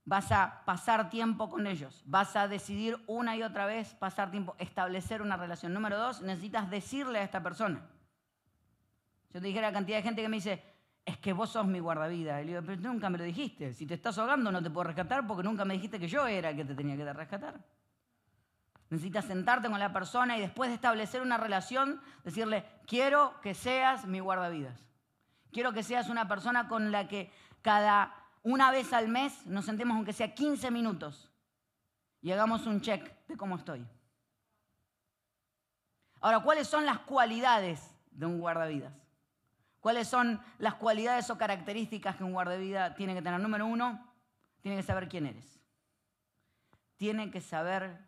Vas 0.05 0.31
a 0.31 0.63
pasar 0.65 1.09
tiempo 1.09 1.49
con 1.49 1.65
ellos. 1.65 2.03
Vas 2.05 2.35
a 2.35 2.47
decidir 2.47 2.97
una 3.07 3.35
y 3.35 3.41
otra 3.41 3.65
vez 3.65 3.95
pasar 3.95 4.29
tiempo, 4.29 4.55
establecer 4.59 5.21
una 5.21 5.35
relación. 5.35 5.73
Número 5.73 5.97
dos, 5.97 6.21
necesitas 6.21 6.69
decirle 6.69 7.19
a 7.19 7.23
esta 7.23 7.41
persona. 7.41 7.81
Yo 9.33 9.41
te 9.41 9.47
dije 9.47 9.59
la 9.59 9.73
cantidad 9.73 9.97
de 9.97 10.03
gente 10.03 10.21
que 10.21 10.29
me 10.29 10.37
dice, 10.37 10.63
es 11.03 11.17
que 11.17 11.33
vos 11.33 11.49
sos 11.49 11.65
mi 11.65 11.79
guardavida. 11.79 12.41
Y 12.41 12.45
le 12.45 12.51
digo, 12.51 12.63
pero 12.65 12.81
nunca 12.81 13.09
me 13.09 13.17
lo 13.17 13.23
dijiste. 13.23 13.73
Si 13.73 13.85
te 13.85 13.95
estás 13.95 14.17
ahogando 14.17 14.51
no 14.51 14.61
te 14.61 14.69
puedo 14.69 14.85
rescatar 14.85 15.25
porque 15.25 15.43
nunca 15.43 15.65
me 15.65 15.73
dijiste 15.73 15.99
que 15.99 16.07
yo 16.07 16.27
era 16.27 16.49
el 16.49 16.55
que 16.55 16.65
te 16.65 16.75
tenía 16.75 16.95
que 16.95 17.11
rescatar. 17.11 17.59
Necesitas 18.89 19.25
sentarte 19.25 19.69
con 19.69 19.79
la 19.79 19.91
persona 19.91 20.37
y 20.37 20.41
después 20.41 20.69
de 20.69 20.75
establecer 20.75 21.21
una 21.21 21.37
relación, 21.37 21.99
decirle, 22.23 22.65
quiero 22.85 23.39
que 23.41 23.53
seas 23.55 24.05
mi 24.05 24.19
guardavidas. 24.19 24.85
Quiero 25.51 25.73
que 25.73 25.83
seas 25.83 26.09
una 26.09 26.27
persona 26.27 26.67
con 26.67 26.91
la 26.91 27.07
que 27.07 27.31
cada 27.61 28.24
una 28.45 28.69
vez 28.69 28.93
al 28.93 29.07
mes 29.07 29.43
nos 29.47 29.65
sentemos, 29.65 29.95
aunque 29.95 30.13
sea 30.13 30.35
15 30.35 30.69
minutos, 30.69 31.31
y 32.21 32.31
hagamos 32.31 32.67
un 32.67 32.79
check 32.79 33.25
de 33.27 33.35
cómo 33.35 33.55
estoy. 33.55 33.83
Ahora, 36.21 36.41
¿cuáles 36.41 36.67
son 36.67 36.85
las 36.85 36.99
cualidades 36.99 37.91
de 38.11 38.27
un 38.27 38.39
guardavidas? 38.39 38.93
¿Cuáles 39.79 40.07
son 40.07 40.39
las 40.59 40.75
cualidades 40.75 41.27
o 41.31 41.39
características 41.39 42.17
que 42.17 42.23
un 42.23 42.33
guardavidas 42.33 42.95
tiene 42.95 43.15
que 43.15 43.23
tener? 43.23 43.39
Número 43.39 43.65
uno, 43.65 44.13
tiene 44.61 44.77
que 44.77 44.83
saber 44.83 45.09
quién 45.09 45.25
eres. 45.25 45.59
Tiene 46.97 47.31
que 47.31 47.41
saber 47.41 47.99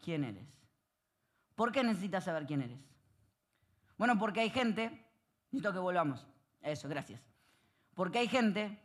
quién 0.00 0.24
eres. 0.24 0.48
¿Por 1.54 1.72
qué 1.72 1.84
necesitas 1.84 2.24
saber 2.24 2.46
quién 2.46 2.62
eres? 2.62 2.80
Bueno, 3.98 4.18
porque 4.18 4.40
hay 4.40 4.50
gente, 4.50 5.06
necesito 5.50 5.74
que 5.74 5.78
volvamos, 5.78 6.26
eso, 6.62 6.88
gracias. 6.88 7.20
Porque 7.94 8.18
hay 8.18 8.28
gente 8.28 8.83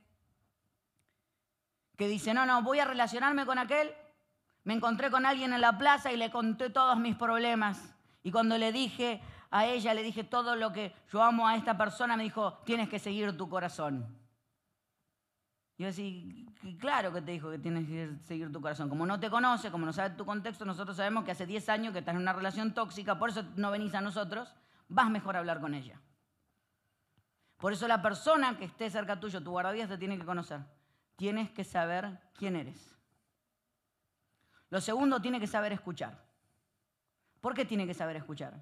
que 2.00 2.08
dice, 2.08 2.34
no, 2.34 2.46
no, 2.46 2.64
voy 2.64 2.80
a 2.80 2.86
relacionarme 2.86 3.46
con 3.46 3.58
aquel, 3.58 3.92
me 4.64 4.74
encontré 4.74 5.12
con 5.12 5.26
alguien 5.26 5.52
en 5.52 5.60
la 5.60 5.78
plaza 5.78 6.14
y 6.14 6.16
le 6.16 6.32
conté 6.32 6.70
todos 6.70 6.98
mis 6.98 7.18
problemas. 7.18 7.94
Y 8.24 8.32
cuando 8.32 8.58
le 8.58 8.72
dije 8.72 9.22
a 9.52 9.66
ella, 9.66 9.94
le 9.94 10.02
dije 10.02 10.24
todo 10.24 10.56
lo 10.56 10.72
que 10.72 10.96
yo 11.12 11.22
amo 11.22 11.46
a 11.46 11.58
esta 11.58 11.78
persona, 11.78 12.16
me 12.16 12.24
dijo, 12.24 12.54
tienes 12.64 12.88
que 12.88 13.00
seguir 13.00 13.36
tu 13.36 13.50
corazón. 13.50 14.18
Y 15.76 15.84
yo 15.84 15.88
decía, 15.88 16.80
claro 16.80 17.12
que 17.12 17.22
te 17.22 17.34
dijo 17.34 17.52
que 17.52 17.60
tienes 17.60 17.86
que 17.86 18.16
seguir 18.24 18.50
tu 18.50 18.62
corazón. 18.62 18.88
Como 18.88 19.06
no 19.06 19.20
te 19.20 19.30
conoce, 19.30 19.70
como 19.70 19.86
no 19.86 19.92
sabe 19.92 20.16
tu 20.16 20.26
contexto, 20.26 20.64
nosotros 20.64 20.96
sabemos 20.96 21.26
que 21.26 21.32
hace 21.32 21.46
10 21.46 21.68
años 21.68 21.92
que 21.92 22.00
estás 22.00 22.16
en 22.16 22.22
una 22.22 22.32
relación 22.32 22.74
tóxica, 22.74 23.20
por 23.20 23.32
eso 23.32 23.44
no 23.58 23.72
venís 23.72 23.94
a 23.94 24.00
nosotros, 24.00 24.56
vas 24.88 25.10
mejor 25.10 25.36
a 25.36 25.40
hablar 25.40 25.60
con 25.60 25.74
ella. 25.74 26.00
Por 27.58 27.74
eso 27.74 27.90
la 27.90 28.02
persona 28.02 28.58
que 28.58 28.64
esté 28.64 28.90
cerca 28.90 29.20
tuyo, 29.20 29.44
tu 29.44 29.52
guardavidas, 29.52 29.90
te 29.90 29.98
tiene 29.98 30.18
que 30.18 30.24
conocer. 30.24 30.62
Tienes 31.20 31.50
que 31.52 31.66
saber 31.66 32.18
quién 32.34 32.56
eres. 32.56 32.96
Lo 34.70 34.80
segundo, 34.80 35.22
tiene 35.22 35.38
que 35.38 35.48
saber 35.48 35.74
escuchar. 35.74 36.24
¿Por 37.42 37.54
qué 37.54 37.66
tiene 37.66 37.86
que 37.86 37.94
saber 37.94 38.16
escuchar? 38.16 38.54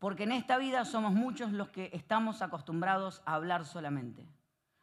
Porque 0.00 0.24
en 0.24 0.32
esta 0.32 0.58
vida 0.58 0.84
somos 0.84 1.12
muchos 1.12 1.52
los 1.52 1.68
que 1.68 1.88
estamos 1.92 2.42
acostumbrados 2.42 3.22
a 3.24 3.34
hablar 3.34 3.64
solamente 3.64 4.26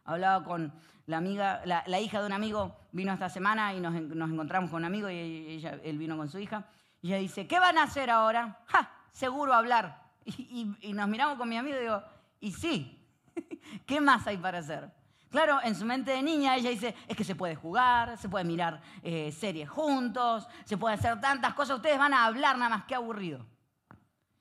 Hablaba 0.05 0.45
con 0.45 0.71
la 1.07 1.17
amiga, 1.17 1.61
la, 1.65 1.99
hija 1.99 2.21
de 2.21 2.27
un 2.27 2.31
amigo 2.31 2.73
vino 2.93 3.11
esta 3.11 3.27
semana 3.27 3.73
y 3.73 3.81
nos, 3.81 3.93
encontramos 3.93 4.69
con 4.69 4.77
un 4.77 4.85
amigo 4.85 5.09
y 5.09 5.15
ella, 5.15 5.77
él 5.83 5.97
vino 5.97 6.15
con 6.15 6.29
su 6.29 6.39
hija. 6.39 6.69
Y 7.01 7.09
ella 7.09 7.17
dice, 7.17 7.47
¿qué 7.47 7.59
van 7.59 7.77
a 7.77 7.83
hacer 7.83 8.09
ahora? 8.09 8.61
¡Ja! 8.67 8.89
Seguro 9.11 9.53
hablar. 9.53 10.07
Y, 10.25 10.93
nos 10.93 11.09
miramos 11.09 11.37
con 11.37 11.49
mi 11.49 11.57
amigo 11.57 11.75
y 11.75 11.81
digo, 11.81 12.01
y 12.39 12.53
sí, 12.53 13.05
¿qué 13.85 13.99
más 13.99 14.25
hay 14.25 14.37
para 14.37 14.59
hacer? 14.59 14.89
Claro, 15.29 15.59
en 15.63 15.75
su 15.75 15.85
mente 15.85 16.11
de 16.11 16.21
niña 16.21 16.55
ella 16.55 16.69
dice, 16.69 16.95
es 17.07 17.17
que 17.17 17.23
se 17.23 17.35
puede 17.35 17.55
jugar, 17.55 18.17
se 18.17 18.29
puede 18.29 18.45
mirar 18.45 18.81
eh, 19.03 19.31
series 19.31 19.69
juntos, 19.69 20.47
se 20.63 20.77
puede 20.77 20.95
hacer 20.95 21.19
tantas 21.19 21.53
cosas, 21.53 21.77
ustedes 21.77 21.97
van 21.97 22.13
a 22.13 22.25
hablar 22.25 22.57
nada 22.57 22.69
más, 22.69 22.85
qué 22.85 22.95
aburrido. 22.95 23.45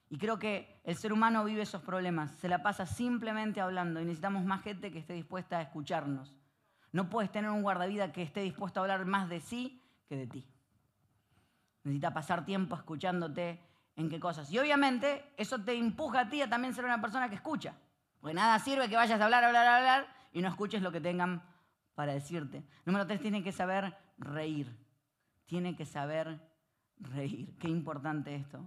Y 0.08 0.18
creo 0.18 0.38
que 0.38 0.80
el 0.84 0.96
ser 0.96 1.12
humano 1.12 1.44
vive 1.44 1.62
esos 1.62 1.82
problemas, 1.82 2.30
se 2.36 2.48
la 2.48 2.62
pasa 2.62 2.86
simplemente 2.86 3.60
hablando 3.60 4.00
y 4.00 4.04
necesitamos 4.04 4.44
más 4.44 4.62
gente 4.62 4.92
que 4.92 5.00
esté 5.00 5.14
dispuesta 5.14 5.58
a 5.58 5.62
escucharnos. 5.62 6.32
No 6.92 7.10
puedes 7.10 7.32
tener 7.32 7.50
un 7.50 7.62
guardavida 7.62 8.12
que 8.12 8.22
esté 8.22 8.42
dispuesto 8.42 8.78
a 8.78 8.84
hablar 8.84 9.04
más 9.06 9.28
de 9.28 9.40
sí 9.40 9.82
que 10.08 10.16
de 10.16 10.28
ti. 10.28 10.46
Necesita 11.82 12.14
pasar 12.14 12.44
tiempo 12.44 12.76
escuchándote 12.76 13.60
en 13.96 14.08
qué 14.08 14.20
cosas. 14.20 14.50
Y 14.52 14.58
obviamente 14.58 15.32
eso 15.36 15.58
te 15.58 15.76
empuja 15.76 16.20
a 16.20 16.28
ti 16.28 16.42
a 16.42 16.48
también 16.48 16.74
ser 16.74 16.84
una 16.84 17.00
persona 17.00 17.28
que 17.28 17.34
escucha. 17.34 17.74
Porque 18.20 18.34
nada 18.34 18.58
sirve 18.60 18.88
que 18.88 18.96
vayas 18.96 19.20
a 19.20 19.24
hablar, 19.24 19.44
hablar, 19.44 19.66
hablar 19.66 20.15
y 20.36 20.42
no 20.42 20.48
escuches 20.48 20.82
lo 20.82 20.92
que 20.92 21.00
tengan 21.00 21.42
para 21.94 22.12
decirte. 22.12 22.62
Número 22.84 23.06
tres, 23.06 23.22
tiene 23.22 23.42
que 23.42 23.52
saber 23.52 23.96
reír. 24.18 24.70
Tiene 25.46 25.74
que 25.74 25.86
saber 25.86 26.42
reír. 26.98 27.56
Qué 27.58 27.70
importante 27.70 28.34
esto. 28.34 28.60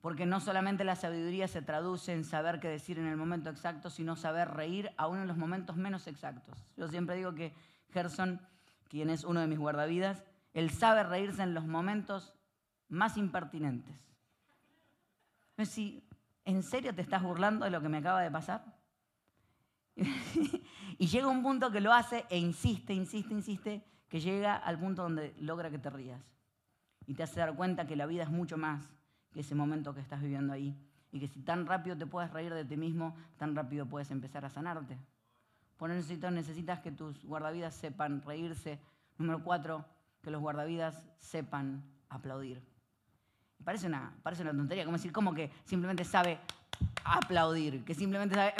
Porque 0.00 0.26
no 0.26 0.40
solamente 0.40 0.82
la 0.82 0.96
sabiduría 0.96 1.46
se 1.46 1.62
traduce 1.62 2.12
en 2.12 2.24
saber 2.24 2.58
qué 2.58 2.66
decir 2.66 2.98
en 2.98 3.06
el 3.06 3.16
momento 3.16 3.50
exacto, 3.50 3.88
sino 3.88 4.16
saber 4.16 4.48
reír 4.48 4.90
aún 4.96 5.18
en 5.18 5.28
los 5.28 5.36
momentos 5.36 5.76
menos 5.76 6.08
exactos. 6.08 6.66
Yo 6.76 6.88
siempre 6.88 7.14
digo 7.14 7.34
que 7.36 7.54
Gerson, 7.92 8.40
quien 8.88 9.10
es 9.10 9.22
uno 9.22 9.38
de 9.38 9.46
mis 9.46 9.60
guardavidas, 9.60 10.24
él 10.54 10.70
sabe 10.70 11.04
reírse 11.04 11.44
en 11.44 11.54
los 11.54 11.68
momentos 11.68 12.34
más 12.88 13.16
impertinentes. 13.16 13.94
Si, 15.62 16.04
¿En 16.44 16.64
serio 16.64 16.92
te 16.92 17.02
estás 17.02 17.22
burlando 17.22 17.64
de 17.64 17.70
lo 17.70 17.80
que 17.80 17.88
me 17.88 17.98
acaba 17.98 18.22
de 18.22 18.30
pasar? 18.32 18.77
y 20.98 21.06
llega 21.06 21.28
un 21.28 21.42
punto 21.42 21.70
que 21.70 21.80
lo 21.80 21.92
hace 21.92 22.24
e 22.30 22.38
insiste, 22.38 22.92
insiste, 22.92 23.34
insiste, 23.34 23.84
que 24.08 24.20
llega 24.20 24.56
al 24.56 24.78
punto 24.78 25.02
donde 25.02 25.34
logra 25.40 25.70
que 25.70 25.78
te 25.78 25.90
rías. 25.90 26.22
Y 27.06 27.14
te 27.14 27.22
hace 27.22 27.40
dar 27.40 27.54
cuenta 27.56 27.86
que 27.86 27.96
la 27.96 28.06
vida 28.06 28.22
es 28.22 28.30
mucho 28.30 28.56
más 28.56 28.88
que 29.32 29.40
ese 29.40 29.54
momento 29.54 29.94
que 29.94 30.00
estás 30.00 30.20
viviendo 30.20 30.52
ahí. 30.52 30.76
Y 31.10 31.20
que 31.20 31.28
si 31.28 31.40
tan 31.40 31.66
rápido 31.66 31.96
te 31.96 32.06
puedes 32.06 32.30
reír 32.30 32.52
de 32.52 32.64
ti 32.64 32.76
mismo, 32.76 33.16
tan 33.38 33.56
rápido 33.56 33.86
puedes 33.86 34.10
empezar 34.10 34.44
a 34.44 34.50
sanarte. 34.50 34.98
Por 35.78 35.90
eso 35.90 36.30
necesitas 36.30 36.80
que 36.80 36.90
tus 36.90 37.24
guardavidas 37.24 37.74
sepan 37.74 38.20
reírse. 38.22 38.80
Número 39.16 39.42
cuatro, 39.42 39.84
que 40.22 40.30
los 40.30 40.40
guardavidas 40.40 41.02
sepan 41.18 41.82
aplaudir. 42.08 42.62
Parece 43.64 43.86
una, 43.86 44.12
parece 44.22 44.42
una 44.42 44.52
tontería, 44.52 44.84
como 44.84 44.96
decir, 44.96 45.12
como 45.12 45.34
que 45.34 45.50
simplemente 45.64 46.04
sabe 46.04 46.38
aplaudir, 47.04 47.84
que 47.84 47.94
simplemente 47.94 48.34
sabe... 48.34 48.54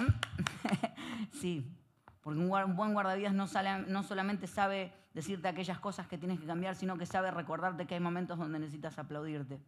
Sí, 1.32 1.70
porque 2.22 2.40
un, 2.40 2.76
buen 2.76 2.92
guardavidas 2.92 3.32
no, 3.32 4.02
solamente 4.02 4.46
sabe 4.46 4.92
decirte 5.14 5.48
aquellas 5.48 5.78
cosas 5.78 6.06
que 6.06 6.18
tienes 6.18 6.38
que 6.38 6.46
cambiar, 6.46 6.76
sino 6.76 6.98
que 6.98 7.06
sabe 7.06 7.30
recordarte 7.30 7.86
que 7.86 7.94
hay 7.94 8.00
momentos 8.00 8.38
donde 8.38 8.58
necesitas 8.58 8.98
aplaudirte. 8.98 9.60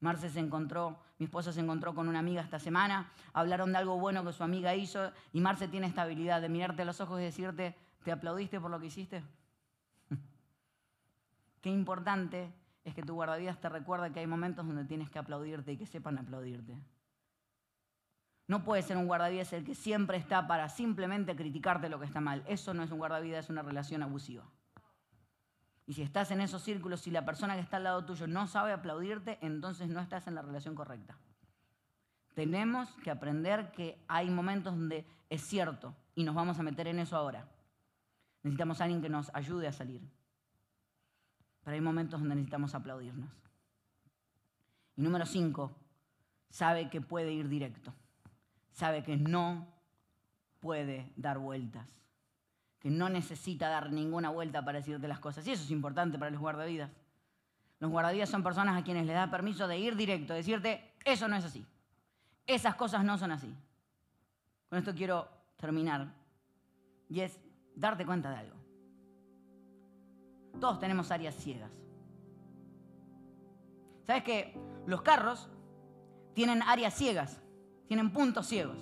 Marce 0.00 0.30
se 0.30 0.40
encontró, 0.40 0.98
mi 1.18 1.26
esposa 1.26 1.52
se 1.52 1.60
encontró 1.60 1.94
con 1.94 2.08
una 2.08 2.20
amiga 2.20 2.40
esta 2.40 2.58
semana, 2.58 3.12
hablaron 3.34 3.72
de 3.72 3.78
algo 3.78 3.98
bueno 3.98 4.24
que 4.24 4.32
su 4.32 4.42
amiga 4.42 4.74
hizo 4.74 5.12
y 5.34 5.40
Marce 5.40 5.68
tiene 5.68 5.88
esta 5.88 6.02
habilidad 6.02 6.40
de 6.40 6.48
mirarte 6.48 6.82
a 6.82 6.84
los 6.86 7.02
ojos 7.02 7.20
y 7.20 7.24
decirte, 7.24 7.76
¿te 8.02 8.10
aplaudiste 8.10 8.58
por 8.58 8.70
lo 8.70 8.80
que 8.80 8.86
hiciste? 8.86 9.22
Qué 11.60 11.68
importante 11.68 12.50
es 12.84 12.94
que 12.94 13.02
tu 13.02 13.12
guardavidas 13.14 13.60
te 13.60 13.68
recuerde 13.68 14.10
que 14.10 14.20
hay 14.20 14.26
momentos 14.26 14.66
donde 14.66 14.86
tienes 14.86 15.10
que 15.10 15.18
aplaudirte 15.18 15.72
y 15.72 15.76
que 15.76 15.86
sepan 15.86 16.16
aplaudirte. 16.16 16.78
No 18.50 18.64
puede 18.64 18.82
ser 18.82 18.96
un 18.96 19.06
guardavidas 19.06 19.52
el 19.52 19.64
que 19.64 19.76
siempre 19.76 20.16
está 20.16 20.48
para 20.48 20.68
simplemente 20.68 21.36
criticarte 21.36 21.88
lo 21.88 22.00
que 22.00 22.06
está 22.06 22.20
mal. 22.20 22.42
Eso 22.48 22.74
no 22.74 22.82
es 22.82 22.90
un 22.90 22.98
guardavidas, 22.98 23.44
es 23.44 23.48
una 23.48 23.62
relación 23.62 24.02
abusiva. 24.02 24.42
Y 25.86 25.92
si 25.92 26.02
estás 26.02 26.32
en 26.32 26.40
esos 26.40 26.60
círculos, 26.60 27.00
si 27.00 27.12
la 27.12 27.24
persona 27.24 27.54
que 27.54 27.60
está 27.60 27.76
al 27.76 27.84
lado 27.84 28.04
tuyo 28.04 28.26
no 28.26 28.48
sabe 28.48 28.72
aplaudirte, 28.72 29.38
entonces 29.40 29.88
no 29.88 30.00
estás 30.00 30.26
en 30.26 30.34
la 30.34 30.42
relación 30.42 30.74
correcta. 30.74 31.16
Tenemos 32.34 32.90
que 33.04 33.12
aprender 33.12 33.70
que 33.70 34.04
hay 34.08 34.28
momentos 34.30 34.74
donde 34.74 35.06
es 35.28 35.42
cierto 35.42 35.94
y 36.16 36.24
nos 36.24 36.34
vamos 36.34 36.58
a 36.58 36.64
meter 36.64 36.88
en 36.88 36.98
eso 36.98 37.16
ahora. 37.16 37.46
Necesitamos 38.42 38.80
alguien 38.80 39.00
que 39.00 39.08
nos 39.08 39.32
ayude 39.32 39.68
a 39.68 39.72
salir. 39.72 40.02
Pero 41.62 41.76
hay 41.76 41.80
momentos 41.80 42.18
donde 42.18 42.34
necesitamos 42.34 42.74
aplaudirnos. 42.74 43.30
Y 44.96 45.02
número 45.02 45.24
cinco, 45.24 45.70
sabe 46.48 46.90
que 46.90 47.00
puede 47.00 47.30
ir 47.30 47.48
directo 47.48 47.94
sabe 48.72 49.02
que 49.02 49.16
no 49.16 49.66
puede 50.60 51.12
dar 51.16 51.38
vueltas, 51.38 51.86
que 52.78 52.90
no 52.90 53.08
necesita 53.08 53.68
dar 53.68 53.92
ninguna 53.92 54.30
vuelta 54.30 54.64
para 54.64 54.78
decirte 54.78 55.08
las 55.08 55.20
cosas. 55.20 55.46
Y 55.46 55.52
eso 55.52 55.64
es 55.64 55.70
importante 55.70 56.18
para 56.18 56.30
los 56.30 56.40
guardavidas. 56.40 56.90
Los 57.78 57.90
guardavidas 57.90 58.28
son 58.28 58.42
personas 58.42 58.78
a 58.78 58.84
quienes 58.84 59.06
les 59.06 59.14
da 59.14 59.30
permiso 59.30 59.66
de 59.66 59.78
ir 59.78 59.96
directo, 59.96 60.34
decirte, 60.34 60.92
eso 61.04 61.28
no 61.28 61.36
es 61.36 61.44
así. 61.44 61.66
Esas 62.46 62.74
cosas 62.74 63.04
no 63.04 63.16
son 63.16 63.32
así. 63.32 63.54
Con 64.68 64.78
esto 64.78 64.94
quiero 64.94 65.28
terminar. 65.56 66.12
Y 67.08 67.20
es 67.20 67.40
darte 67.74 68.04
cuenta 68.04 68.30
de 68.30 68.36
algo. 68.36 68.56
Todos 70.60 70.78
tenemos 70.78 71.10
áreas 71.10 71.34
ciegas. 71.34 71.70
¿Sabes 74.06 74.24
que 74.24 74.54
los 74.86 75.02
carros 75.02 75.48
tienen 76.34 76.62
áreas 76.62 76.94
ciegas? 76.94 77.40
Tienen 77.90 78.12
puntos 78.12 78.46
ciegos. 78.46 78.78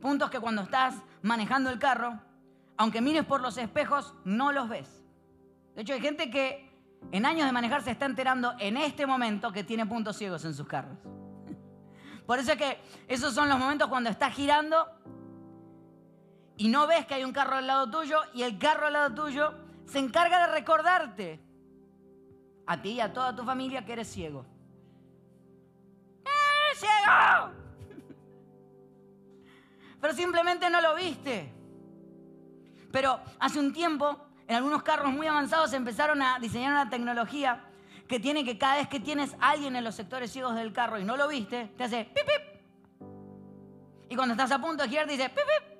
Puntos 0.00 0.30
que 0.30 0.40
cuando 0.40 0.62
estás 0.62 0.94
manejando 1.20 1.68
el 1.68 1.78
carro, 1.78 2.18
aunque 2.78 3.02
mires 3.02 3.26
por 3.26 3.42
los 3.42 3.58
espejos, 3.58 4.14
no 4.24 4.50
los 4.50 4.66
ves. 4.66 5.04
De 5.74 5.82
hecho, 5.82 5.92
hay 5.92 6.00
gente 6.00 6.30
que 6.30 6.72
en 7.12 7.26
años 7.26 7.44
de 7.44 7.52
manejar 7.52 7.82
se 7.82 7.90
está 7.90 8.06
enterando 8.06 8.54
en 8.58 8.78
este 8.78 9.04
momento 9.04 9.52
que 9.52 9.62
tiene 9.62 9.84
puntos 9.84 10.16
ciegos 10.16 10.42
en 10.46 10.54
sus 10.54 10.66
carros. 10.66 10.96
Por 12.26 12.38
eso 12.38 12.52
es 12.52 12.56
que 12.56 12.78
esos 13.08 13.34
son 13.34 13.46
los 13.50 13.58
momentos 13.58 13.88
cuando 13.88 14.08
estás 14.08 14.32
girando 14.34 14.88
y 16.56 16.68
no 16.68 16.86
ves 16.86 17.04
que 17.04 17.16
hay 17.16 17.24
un 17.24 17.34
carro 17.34 17.56
al 17.56 17.66
lado 17.66 17.90
tuyo 17.90 18.20
y 18.32 18.40
el 18.42 18.58
carro 18.58 18.86
al 18.86 18.94
lado 18.94 19.14
tuyo 19.14 19.52
se 19.84 19.98
encarga 19.98 20.46
de 20.46 20.52
recordarte 20.54 21.40
a 22.66 22.80
ti 22.80 22.92
y 22.92 23.00
a 23.00 23.12
toda 23.12 23.36
tu 23.36 23.44
familia 23.44 23.84
que 23.84 23.92
eres 23.92 24.08
ciego. 24.08 24.46
¡Eres 26.24 26.80
ciego! 26.80 27.59
Pero 30.00 30.14
simplemente 30.14 30.70
no 30.70 30.80
lo 30.80 30.94
viste. 30.94 31.52
Pero 32.90 33.20
hace 33.38 33.58
un 33.58 33.72
tiempo, 33.72 34.18
en 34.48 34.56
algunos 34.56 34.82
carros 34.82 35.12
muy 35.12 35.26
avanzados 35.26 35.72
empezaron 35.72 36.22
a 36.22 36.38
diseñar 36.38 36.72
una 36.72 36.90
tecnología 36.90 37.64
que 38.08 38.18
tiene 38.18 38.44
que 38.44 38.58
cada 38.58 38.76
vez 38.76 38.88
que 38.88 38.98
tienes 38.98 39.36
alguien 39.40 39.76
en 39.76 39.84
los 39.84 39.94
sectores 39.94 40.32
ciegos 40.32 40.56
del 40.56 40.72
carro 40.72 40.98
y 40.98 41.04
no 41.04 41.16
lo 41.16 41.28
viste, 41.28 41.70
te 41.76 41.84
hace 41.84 42.04
pip 42.06 42.24
pip. 42.24 43.06
Y 44.08 44.16
cuando 44.16 44.32
estás 44.32 44.50
a 44.50 44.60
punto 44.60 44.82
de 44.82 44.88
girar, 44.88 45.06
dice 45.06 45.28
pip 45.28 45.38
pip. 45.38 45.78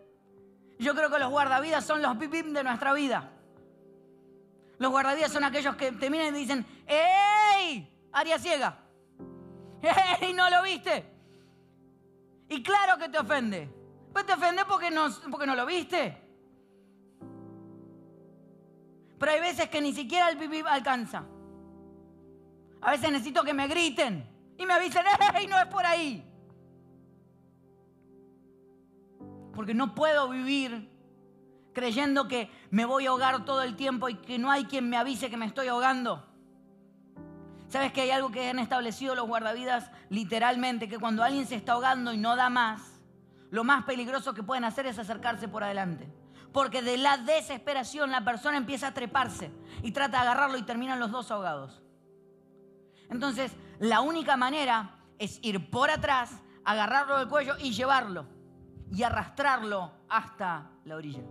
Yo 0.79 0.95
creo 0.95 1.11
que 1.11 1.19
los 1.19 1.31
guardavidas 1.31 1.85
son 1.85 2.01
los 2.01 2.17
pip 2.17 2.31
pip 2.31 2.47
de 2.47 2.63
nuestra 2.63 2.93
vida. 2.93 3.33
Los 4.79 4.91
guardavidas 4.91 5.33
son 5.33 5.45
aquellos 5.45 5.75
que 5.77 5.93
te 5.93 6.09
miran 6.09 6.35
y 6.35 6.39
dicen, 6.39 6.65
¡Ey! 6.87 8.09
Área 8.13 8.39
ciega. 8.39 8.79
¡Ey! 10.21 10.33
¿No 10.33 10.49
lo 10.49 10.63
viste? 10.63 11.05
Y 12.49 12.63
claro 12.63 12.97
que 12.97 13.09
te 13.09 13.19
ofende. 13.19 13.80
Pues 14.13 14.27
te 14.27 14.33
ofende 14.33 14.65
porque 14.65 14.91
no, 14.91 15.09
porque 15.31 15.47
no 15.47 15.55
lo 15.55 15.67
viste. 15.67 16.17
Pero 19.19 19.33
hay 19.33 19.41
veces 19.41 19.69
que 19.69 19.81
ni 19.81 19.93
siquiera 19.93 20.31
el 20.31 20.39
pipí 20.39 20.63
alcanza. 20.67 21.25
A 22.81 22.91
veces 22.91 23.13
necesito 23.13 23.45
que 23.45 23.53
me 23.53 23.69
griten 23.69 24.27
y 24.57 24.65
me 24.65 24.73
avisen, 24.73 25.05
¡Ey, 25.35 25.47
no 25.47 25.59
es 25.59 25.67
por 25.67 25.85
ahí! 25.85 26.25
Porque 29.55 29.75
no 29.75 29.95
puedo 29.95 30.29
vivir 30.31 30.91
creyendo 31.75 32.29
que 32.29 32.51
me 32.71 32.85
voy 32.87 33.07
a 33.07 33.11
ahogar 33.11 33.45
todo 33.45 33.63
el 33.63 33.77
tiempo 33.77 34.09
y 34.09 34.15
que 34.15 34.39
no 34.39 34.51
hay 34.51 34.65
quien 34.65 34.89
me 34.89 34.97
avise 34.97 35.29
que 35.29 35.37
me 35.37 35.47
estoy 35.47 35.69
ahogando. 35.69 36.27
¿Sabes 37.69 37.93
que 37.93 38.01
hay 38.01 38.11
algo 38.11 38.31
que 38.31 38.49
han 38.49 38.59
establecido 38.59 39.15
los 39.15 39.29
guardavidas 39.29 39.91
literalmente? 40.09 40.89
Que 40.89 40.99
cuando 40.99 41.23
alguien 41.23 41.47
se 41.47 41.55
está 41.55 41.73
ahogando 41.73 42.13
y 42.13 42.17
no 42.17 42.35
da 42.37 42.51
más, 42.51 43.00
lo 43.51 43.65
más 43.65 43.85
peligroso 43.85 44.33
que 44.35 44.43
pueden 44.43 44.65
hacer 44.65 44.87
es 44.87 44.99
acercarse 44.99 45.49
por 45.49 45.65
adelante. 45.65 46.09
Porque 46.53 46.83
de 46.83 46.97
la 46.97 47.17
desesperación 47.17 48.11
la 48.11 48.25
persona 48.25 48.57
empieza 48.57 48.89
a 48.89 48.95
treparse 48.95 49.53
y 49.83 49.93
trata 49.93 50.19
de 50.19 50.29
agarrarlo 50.29 50.59
y 50.59 50.63
terminan 50.63 51.01
los 51.01 51.11
dos 51.11 51.31
ahogados. 51.31 51.83
Entonces, 53.09 53.53
la 53.79 54.01
única 54.01 54.37
manera 54.37 54.99
es 55.19 55.39
ir 55.43 55.71
por 55.71 55.91
atrás, 55.91 56.41
agarrarlo 56.65 57.19
del 57.19 57.29
cuello 57.29 57.55
y 57.59 57.73
llevarlo 57.73 58.27
y 58.93 59.03
arrastrarlo 59.03 59.93
hasta 60.09 60.71
la 60.85 60.97
orilla. 60.97 61.23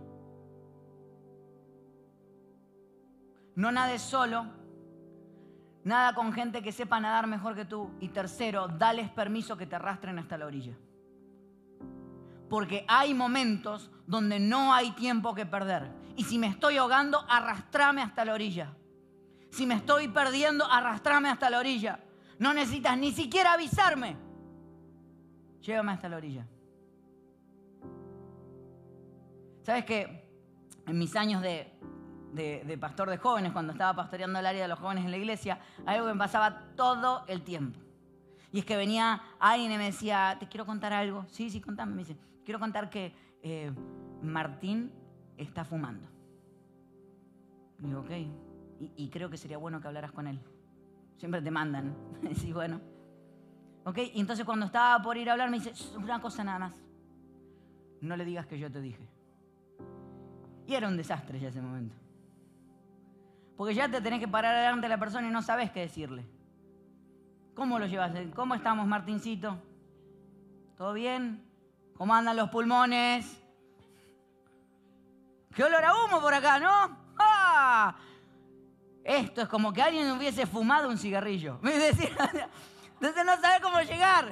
No 3.54 3.72
nades 3.72 4.00
solo, 4.00 4.46
nada 5.84 6.14
con 6.14 6.32
gente 6.32 6.62
que 6.62 6.72
sepa 6.72 7.00
nadar 7.00 7.26
mejor 7.26 7.54
que 7.54 7.64
tú. 7.64 7.90
Y 8.00 8.08
tercero, 8.08 8.68
dales 8.68 9.10
permiso 9.10 9.56
que 9.56 9.66
te 9.66 9.76
arrastren 9.76 10.18
hasta 10.18 10.38
la 10.38 10.46
orilla. 10.46 10.74
Porque 12.50 12.84
hay 12.88 13.14
momentos 13.14 13.90
donde 14.06 14.38
no 14.38 14.74
hay 14.74 14.90
tiempo 14.90 15.34
que 15.34 15.46
perder. 15.46 15.90
Y 16.16 16.24
si 16.24 16.38
me 16.38 16.48
estoy 16.48 16.76
ahogando, 16.76 17.24
arrastrame 17.28 18.02
hasta 18.02 18.24
la 18.26 18.34
orilla. 18.34 18.74
Si 19.50 19.66
me 19.66 19.74
estoy 19.74 20.08
perdiendo, 20.08 20.66
arrastrame 20.66 21.30
hasta 21.30 21.48
la 21.48 21.60
orilla. 21.60 22.00
No 22.38 22.52
necesitas 22.52 22.98
ni 22.98 23.12
siquiera 23.12 23.52
avisarme. 23.52 24.16
Llévame 25.62 25.92
hasta 25.92 26.08
la 26.08 26.16
orilla. 26.16 26.46
¿Sabes 29.62 29.84
que 29.84 30.28
en 30.86 30.98
mis 30.98 31.14
años 31.16 31.42
de, 31.42 31.72
de, 32.32 32.78
pastor 32.78 33.10
de 33.10 33.18
jóvenes, 33.18 33.52
cuando 33.52 33.72
estaba 33.72 33.94
pastoreando 33.94 34.38
el 34.38 34.46
área 34.46 34.62
de 34.62 34.68
los 34.68 34.78
jóvenes 34.78 35.04
en 35.04 35.10
la 35.10 35.16
iglesia, 35.16 35.60
algo 35.86 36.06
que 36.06 36.12
me 36.12 36.18
pasaba 36.18 36.64
todo 36.76 37.24
el 37.28 37.42
tiempo. 37.42 37.78
Y 38.52 38.60
es 38.60 38.64
que 38.64 38.76
venía 38.76 39.22
alguien 39.38 39.70
y 39.70 39.78
me 39.78 39.84
decía, 39.84 40.36
te 40.40 40.48
quiero 40.48 40.66
contar 40.66 40.92
algo. 40.92 41.24
Sí, 41.30 41.50
sí, 41.50 41.60
contame. 41.60 41.94
Me 41.94 41.98
dice, 41.98 42.16
quiero 42.50 42.58
contar 42.58 42.90
que 42.90 43.14
eh, 43.44 43.70
Martín 44.22 44.90
está 45.36 45.64
fumando. 45.64 46.04
Y 47.78 47.86
digo, 47.86 48.00
ok. 48.00 48.10
Y, 48.96 49.08
creo 49.08 49.30
que 49.30 49.36
sería 49.36 49.56
bueno 49.56 49.80
que 49.80 49.86
hablaras 49.86 50.10
con 50.10 50.26
él. 50.26 50.40
Siempre 51.16 51.40
te 51.42 51.52
mandan. 51.52 51.94
sí, 52.34 52.52
bueno. 52.52 52.80
Ok, 53.84 53.98
y 54.14 54.20
entonces 54.20 54.44
cuando 54.44 54.66
estaba 54.66 55.00
por 55.00 55.16
ir 55.16 55.28
a 55.28 55.32
hablar 55.34 55.48
me 55.48 55.60
dice, 55.60 55.72
una 55.96 56.20
cosa 56.20 56.42
nada 56.42 56.58
más. 56.58 56.74
No 58.00 58.16
le 58.16 58.24
digas 58.24 58.46
que 58.46 58.58
yo 58.58 58.68
te 58.68 58.80
dije. 58.80 59.08
Y 60.66 60.74
era 60.74 60.88
un 60.88 60.96
desastre 60.96 61.38
ya 61.38 61.50
ese 61.50 61.62
momento. 61.62 61.94
Porque 63.56 63.74
ya 63.74 63.88
te 63.88 64.00
tenés 64.00 64.18
que 64.18 64.26
parar 64.26 64.56
delante 64.56 64.86
de 64.86 64.88
la 64.88 64.98
persona 64.98 65.28
y 65.28 65.30
no 65.30 65.42
sabes 65.42 65.70
qué 65.70 65.82
decirle. 65.82 66.26
¿Cómo 67.54 67.78
lo 67.78 67.86
llevas? 67.86 68.10
¿Cómo 68.34 68.56
estamos, 68.56 68.88
Martincito? 68.88 69.56
¿Todo 70.76 70.94
bien? 70.94 71.48
¿Cómo 72.00 72.14
andan 72.14 72.34
los 72.34 72.48
pulmones? 72.48 73.26
¡Qué 75.54 75.62
olor 75.62 75.84
a 75.84 75.94
humo 75.94 76.18
por 76.18 76.32
acá, 76.32 76.58
¿no? 76.58 76.96
¡Ah! 77.18 77.94
Esto 79.04 79.42
es 79.42 79.48
como 79.48 79.70
que 79.70 79.82
alguien 79.82 80.10
hubiese 80.12 80.46
fumado 80.46 80.88
un 80.88 80.96
cigarrillo. 80.96 81.58
Me 81.62 81.76
decía, 81.76 82.08
entonces 82.94 83.22
no 83.22 83.38
sabe 83.38 83.60
cómo 83.60 83.82
llegar. 83.82 84.30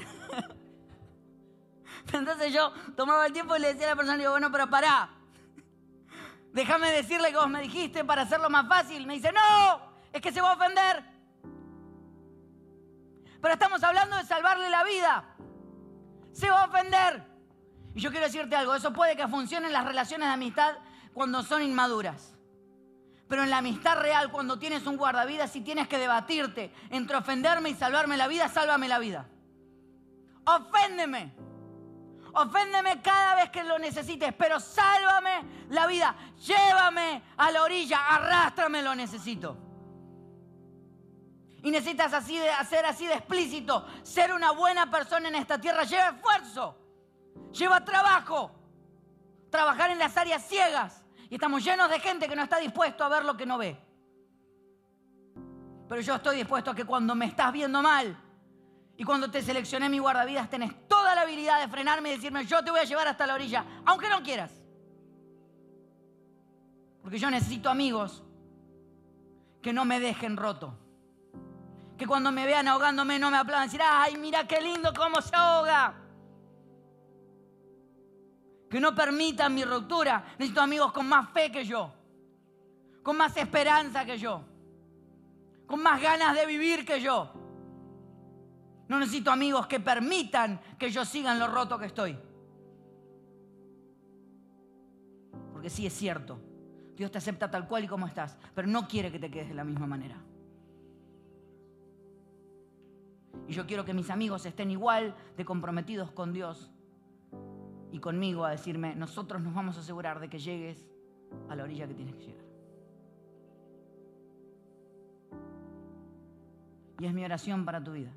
Entonces 2.10 2.54
yo 2.54 2.72
tomaba 2.96 3.26
el 3.26 3.34
tiempo 3.34 3.54
y 3.54 3.60
le 3.60 3.74
decía 3.74 3.88
a 3.88 3.90
la 3.90 3.96
persona, 3.96 4.16
digo, 4.16 4.30
bueno, 4.30 4.50
pero 4.50 4.70
pará. 4.70 5.10
Déjame 6.54 6.90
decirle 6.90 7.32
que 7.32 7.36
vos 7.36 7.50
me 7.50 7.60
dijiste 7.60 8.02
para 8.02 8.22
hacerlo 8.22 8.48
más 8.48 8.66
fácil. 8.66 9.06
Me 9.06 9.12
dice, 9.12 9.30
no, 9.30 9.92
es 10.10 10.22
que 10.22 10.32
se 10.32 10.40
va 10.40 10.52
a 10.52 10.54
ofender. 10.54 11.04
Pero 13.42 13.52
estamos 13.52 13.84
hablando 13.84 14.16
de 14.16 14.24
salvarle 14.24 14.70
la 14.70 14.84
vida. 14.84 15.36
Se 16.32 16.48
va 16.48 16.62
a 16.62 16.64
ofender. 16.64 17.37
Y 17.98 18.00
yo 18.00 18.12
quiero 18.12 18.26
decirte 18.26 18.54
algo, 18.54 18.76
eso 18.76 18.92
puede 18.92 19.16
que 19.16 19.26
funcione 19.26 19.66
en 19.66 19.72
las 19.72 19.84
relaciones 19.84 20.28
de 20.28 20.32
amistad 20.32 20.76
cuando 21.12 21.42
son 21.42 21.64
inmaduras. 21.64 22.32
Pero 23.26 23.42
en 23.42 23.50
la 23.50 23.58
amistad 23.58 23.98
real, 23.98 24.30
cuando 24.30 24.56
tienes 24.56 24.86
un 24.86 24.96
guardavidas 24.96 25.56
y 25.56 25.62
tienes 25.62 25.88
que 25.88 25.98
debatirte 25.98 26.72
entre 26.90 27.16
ofenderme 27.16 27.70
y 27.70 27.74
salvarme 27.74 28.16
la 28.16 28.28
vida, 28.28 28.48
sálvame 28.48 28.86
la 28.86 29.00
vida. 29.00 29.26
Oféndeme. 30.44 31.34
Oféndeme 32.34 33.02
cada 33.02 33.34
vez 33.34 33.50
que 33.50 33.64
lo 33.64 33.80
necesites, 33.80 34.32
pero 34.32 34.60
sálvame 34.60 35.66
la 35.70 35.88
vida. 35.88 36.14
Llévame 36.46 37.24
a 37.36 37.50
la 37.50 37.64
orilla, 37.64 38.14
arrástrame, 38.14 38.80
lo 38.80 38.94
necesito. 38.94 39.58
Y 41.64 41.70
necesitas 41.72 42.12
hacer 42.12 42.86
así 42.86 43.08
de 43.08 43.14
explícito. 43.14 43.84
Ser 44.04 44.32
una 44.32 44.52
buena 44.52 44.88
persona 44.88 45.26
en 45.26 45.34
esta 45.34 45.60
tierra 45.60 45.82
lleva 45.82 46.10
esfuerzo, 46.10 46.87
lleva 47.52 47.84
trabajo. 47.84 48.52
Trabajar 49.50 49.90
en 49.90 49.98
las 49.98 50.16
áreas 50.16 50.42
ciegas. 50.46 51.04
Y 51.30 51.34
estamos 51.34 51.64
llenos 51.64 51.90
de 51.90 52.00
gente 52.00 52.28
que 52.28 52.36
no 52.36 52.42
está 52.42 52.58
dispuesto 52.58 53.04
a 53.04 53.08
ver 53.08 53.24
lo 53.24 53.36
que 53.36 53.46
no 53.46 53.58
ve. 53.58 53.76
Pero 55.88 56.00
yo 56.00 56.14
estoy 56.14 56.36
dispuesto 56.36 56.70
a 56.70 56.74
que 56.74 56.84
cuando 56.84 57.14
me 57.14 57.26
estás 57.26 57.52
viendo 57.52 57.82
mal 57.82 58.16
y 58.96 59.04
cuando 59.04 59.30
te 59.30 59.40
seleccioné 59.42 59.88
mi 59.88 59.98
guardavidas 59.98 60.50
tenés 60.50 60.86
toda 60.86 61.14
la 61.14 61.22
habilidad 61.22 61.60
de 61.60 61.68
frenarme 61.68 62.10
y 62.10 62.16
decirme 62.16 62.44
yo 62.44 62.62
te 62.62 62.70
voy 62.70 62.80
a 62.80 62.84
llevar 62.84 63.08
hasta 63.08 63.26
la 63.26 63.34
orilla, 63.34 63.64
aunque 63.86 64.08
no 64.08 64.22
quieras. 64.22 64.52
Porque 67.00 67.18
yo 67.18 67.30
necesito 67.30 67.70
amigos 67.70 68.22
que 69.62 69.72
no 69.72 69.84
me 69.86 69.98
dejen 69.98 70.36
roto. 70.36 70.78
Que 71.96 72.06
cuando 72.06 72.32
me 72.32 72.44
vean 72.44 72.68
ahogándome 72.68 73.18
no 73.18 73.30
me 73.30 73.38
aplaudan 73.38 73.68
decir, 73.68 73.80
ay, 73.82 74.16
mira 74.16 74.46
qué 74.46 74.60
lindo 74.60 74.92
cómo 74.94 75.22
se 75.22 75.34
ahoga 75.34 76.07
que 78.68 78.80
no 78.80 78.94
permitan 78.94 79.54
mi 79.54 79.64
ruptura. 79.64 80.24
Necesito 80.38 80.60
amigos 80.60 80.92
con 80.92 81.08
más 81.08 81.30
fe 81.30 81.50
que 81.50 81.64
yo, 81.64 81.92
con 83.02 83.16
más 83.16 83.36
esperanza 83.36 84.04
que 84.04 84.18
yo, 84.18 84.42
con 85.66 85.82
más 85.82 86.00
ganas 86.00 86.34
de 86.34 86.46
vivir 86.46 86.84
que 86.84 87.00
yo. 87.00 87.32
No 88.88 88.98
necesito 88.98 89.30
amigos 89.30 89.66
que 89.66 89.80
permitan 89.80 90.60
que 90.78 90.90
yo 90.90 91.04
siga 91.04 91.32
en 91.32 91.38
lo 91.38 91.46
roto 91.46 91.78
que 91.78 91.86
estoy. 91.86 92.18
Porque 95.52 95.70
sí 95.70 95.86
es 95.86 95.92
cierto, 95.92 96.40
Dios 96.96 97.10
te 97.10 97.18
acepta 97.18 97.50
tal 97.50 97.66
cual 97.66 97.84
y 97.84 97.88
como 97.88 98.06
estás, 98.06 98.38
pero 98.54 98.68
no 98.68 98.86
quiere 98.86 99.10
que 99.10 99.18
te 99.18 99.30
quedes 99.30 99.48
de 99.48 99.54
la 99.54 99.64
misma 99.64 99.86
manera. 99.86 100.16
Y 103.46 103.52
yo 103.52 103.66
quiero 103.66 103.84
que 103.84 103.94
mis 103.94 104.10
amigos 104.10 104.44
estén 104.46 104.70
igual 104.70 105.14
de 105.36 105.44
comprometidos 105.44 106.10
con 106.10 106.32
Dios 106.32 106.70
y 107.90 107.98
conmigo 108.00 108.44
a 108.44 108.50
decirme, 108.50 108.94
nosotros 108.94 109.42
nos 109.42 109.54
vamos 109.54 109.76
a 109.76 109.80
asegurar 109.80 110.20
de 110.20 110.28
que 110.28 110.38
llegues 110.38 110.86
a 111.48 111.56
la 111.56 111.64
orilla 111.64 111.86
que 111.86 111.94
tienes 111.94 112.14
que 112.16 112.26
llegar. 112.26 112.44
Y 117.00 117.06
es 117.06 117.14
mi 117.14 117.24
oración 117.24 117.64
para 117.64 117.82
tu 117.82 117.92
vida, 117.92 118.12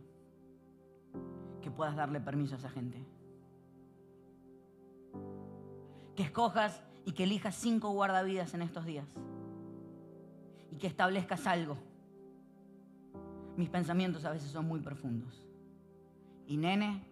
que 1.62 1.70
puedas 1.70 1.96
darle 1.96 2.20
permiso 2.20 2.56
a 2.56 2.58
esa 2.58 2.70
gente. 2.70 3.06
Que 6.16 6.24
escojas 6.24 6.84
y 7.06 7.12
que 7.12 7.24
elijas 7.24 7.56
cinco 7.56 7.92
guardavidas 7.92 8.54
en 8.54 8.64
estos 8.64 8.86
días. 8.86 9.08
Y 10.72 10.78
que 10.78 10.88
establezcas 10.88 11.46
algo. 11.46 11.78
Mis 13.56 13.70
pensamientos 13.70 14.26
a 14.26 14.32
veces 14.32 14.50
son 14.50 14.68
muy 14.68 14.80
profundos. 14.80 15.46
Y 16.48 16.58
nene, 16.58 17.06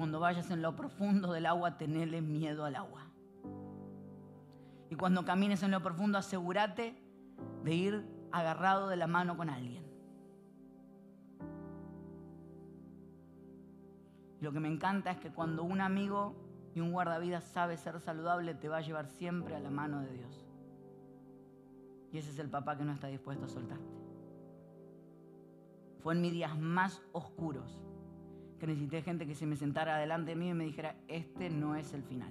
cuando 0.00 0.18
vayas 0.18 0.50
en 0.50 0.62
lo 0.62 0.74
profundo 0.74 1.30
del 1.30 1.44
agua, 1.44 1.76
tenele 1.76 2.22
miedo 2.22 2.64
al 2.64 2.74
agua. 2.74 3.02
Y 4.88 4.94
cuando 4.94 5.26
camines 5.26 5.62
en 5.62 5.72
lo 5.72 5.82
profundo, 5.82 6.16
asegúrate 6.16 6.96
de 7.64 7.74
ir 7.74 8.08
agarrado 8.32 8.88
de 8.88 8.96
la 8.96 9.06
mano 9.06 9.36
con 9.36 9.50
alguien. 9.50 9.84
Lo 14.40 14.50
que 14.52 14.60
me 14.60 14.68
encanta 14.68 15.10
es 15.10 15.18
que 15.18 15.30
cuando 15.30 15.64
un 15.64 15.82
amigo 15.82 16.34
y 16.74 16.80
un 16.80 16.92
guardavidas 16.92 17.44
sabe 17.44 17.76
ser 17.76 18.00
saludable, 18.00 18.54
te 18.54 18.70
va 18.70 18.78
a 18.78 18.80
llevar 18.80 19.06
siempre 19.06 19.54
a 19.54 19.60
la 19.60 19.68
mano 19.68 20.00
de 20.00 20.14
Dios. 20.14 20.46
Y 22.10 22.16
ese 22.16 22.30
es 22.30 22.38
el 22.38 22.48
papá 22.48 22.78
que 22.78 22.86
no 22.86 22.92
está 22.92 23.08
dispuesto 23.08 23.44
a 23.44 23.48
soltarte. 23.48 24.00
Fue 25.98 26.14
en 26.14 26.22
mis 26.22 26.32
días 26.32 26.58
más 26.58 27.02
oscuros 27.12 27.84
que 28.60 28.66
necesité 28.66 29.02
gente 29.02 29.26
que 29.26 29.34
se 29.34 29.46
me 29.46 29.56
sentara 29.56 29.96
delante 29.96 30.32
de 30.32 30.36
mí 30.36 30.50
y 30.50 30.54
me 30.54 30.64
dijera, 30.64 30.94
este 31.08 31.48
no 31.48 31.74
es 31.74 31.94
el 31.94 32.02
final. 32.02 32.30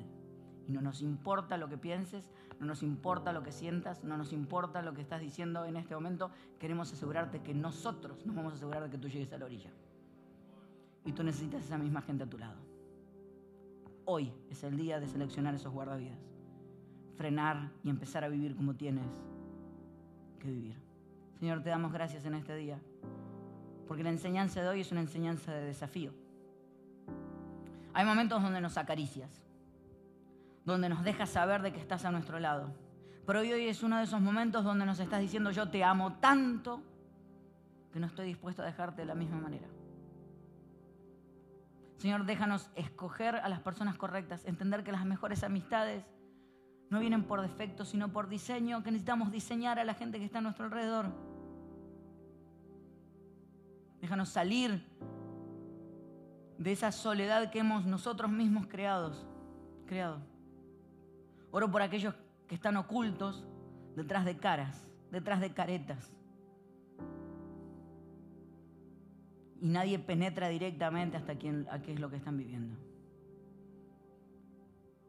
Y 0.68 0.72
no 0.72 0.80
nos 0.80 1.02
importa 1.02 1.58
lo 1.58 1.68
que 1.68 1.78
pienses, 1.78 2.30
no 2.60 2.68
nos 2.68 2.84
importa 2.84 3.34
lo 3.34 3.42
que 3.42 3.52
sientas, 3.52 4.04
no 4.04 4.16
nos 4.16 4.32
importa 4.32 4.84
lo 4.84 4.94
que 4.94 5.02
estás 5.02 5.20
diciendo 5.20 5.66
en 5.66 5.76
este 5.76 5.96
momento, 5.96 6.30
queremos 6.60 6.94
asegurarte 6.94 7.42
que 7.42 7.56
nosotros 7.56 8.24
nos 8.28 8.36
vamos 8.36 8.54
a 8.54 8.56
asegurar 8.58 8.84
de 8.84 8.92
que 8.92 9.00
tú 9.00 9.10
llegues 9.10 9.34
a 9.34 9.40
la 9.40 9.46
orilla. 9.46 9.72
Y 11.04 11.14
tú 11.14 11.24
necesitas 11.24 11.66
esa 11.66 11.80
misma 11.80 12.04
gente 12.04 12.26
a 12.26 12.30
tu 12.30 12.38
lado. 12.38 12.60
Hoy 14.06 14.32
es 14.52 14.64
el 14.64 14.78
día 14.78 15.00
de 15.00 15.08
seleccionar 15.08 15.56
esos 15.56 15.74
guardavidas, 15.74 16.20
frenar 17.16 17.72
y 17.84 17.90
empezar 17.90 18.24
a 18.24 18.30
vivir 18.30 18.56
como 18.56 18.76
tienes 18.76 19.10
que 20.40 20.52
vivir. 20.52 20.76
Señor, 21.40 21.64
te 21.64 21.70
damos 21.70 21.92
gracias 21.92 22.26
en 22.26 22.36
este 22.36 22.56
día 22.56 22.80
porque 23.90 24.04
la 24.04 24.12
enseñanza 24.12 24.62
de 24.62 24.70
hoy 24.70 24.82
es 24.82 24.92
una 24.92 25.02
enseñanza 25.02 25.52
de 25.52 25.66
desafío. 25.66 26.14
Hay 27.94 28.06
momentos 28.06 28.42
donde 28.42 28.62
nos 28.62 28.78
acaricias, 28.78 29.30
donde 30.66 30.90
nos 30.90 31.04
dejas 31.04 31.30
saber 31.30 31.62
de 31.62 31.72
que 31.74 31.80
estás 31.80 32.06
a 32.06 32.12
nuestro 32.12 32.40
lado. 32.40 32.74
Pero 33.26 33.40
hoy, 33.40 33.54
hoy 33.54 33.68
es 33.68 33.84
uno 33.84 33.98
de 33.98 34.04
esos 34.04 34.22
momentos 34.22 34.64
donde 34.64 34.86
nos 34.86 35.00
estás 35.00 35.20
diciendo 35.20 35.52
yo 35.52 35.70
te 35.70 35.84
amo 35.84 36.14
tanto 36.14 36.82
que 37.92 38.00
no 38.00 38.08
estoy 38.08 38.28
dispuesto 38.28 38.62
a 38.62 38.66
dejarte 38.66 39.02
de 39.02 39.08
la 39.08 39.16
misma 39.16 39.38
manera. 39.38 39.68
Señor, 41.98 42.26
déjanos 42.26 42.70
escoger 42.76 43.36
a 43.36 43.50
las 43.50 43.60
personas 43.60 43.98
correctas, 43.98 44.46
entender 44.46 44.84
que 44.84 44.92
las 44.92 45.06
mejores 45.06 45.44
amistades 45.44 46.06
no 46.90 47.00
vienen 47.00 47.24
por 47.24 47.42
defecto, 47.42 47.84
sino 47.86 48.12
por 48.14 48.30
diseño, 48.30 48.84
que 48.84 48.92
necesitamos 48.92 49.32
diseñar 49.32 49.80
a 49.80 49.84
la 49.84 49.94
gente 49.94 50.18
que 50.18 50.26
está 50.26 50.40
a 50.40 50.42
nuestro 50.42 50.66
alrededor. 50.66 51.12
Déjanos 54.02 54.30
salir 54.30 54.82
de 56.60 56.74
esa 56.74 56.92
soledad 56.92 57.50
que 57.52 57.60
hemos 57.60 57.86
nosotros 57.86 58.30
mismos 58.30 58.68
creados, 58.68 59.26
creado. 59.88 60.20
Oro 61.52 61.72
por 61.72 61.82
aquellos 61.82 62.14
que 62.48 62.56
están 62.56 62.76
ocultos 62.76 63.46
detrás 63.96 64.26
de 64.26 64.38
caras, 64.38 64.86
detrás 65.10 65.40
de 65.40 65.54
caretas. 65.54 66.12
Y 69.62 69.70
nadie 69.70 70.00
penetra 70.00 70.50
directamente 70.50 71.16
hasta 71.16 71.36
quién, 71.36 71.66
a 71.72 71.82
qué 71.82 71.94
es 71.94 72.00
lo 72.00 72.10
que 72.10 72.18
están 72.18 72.38
viviendo. 72.38 72.78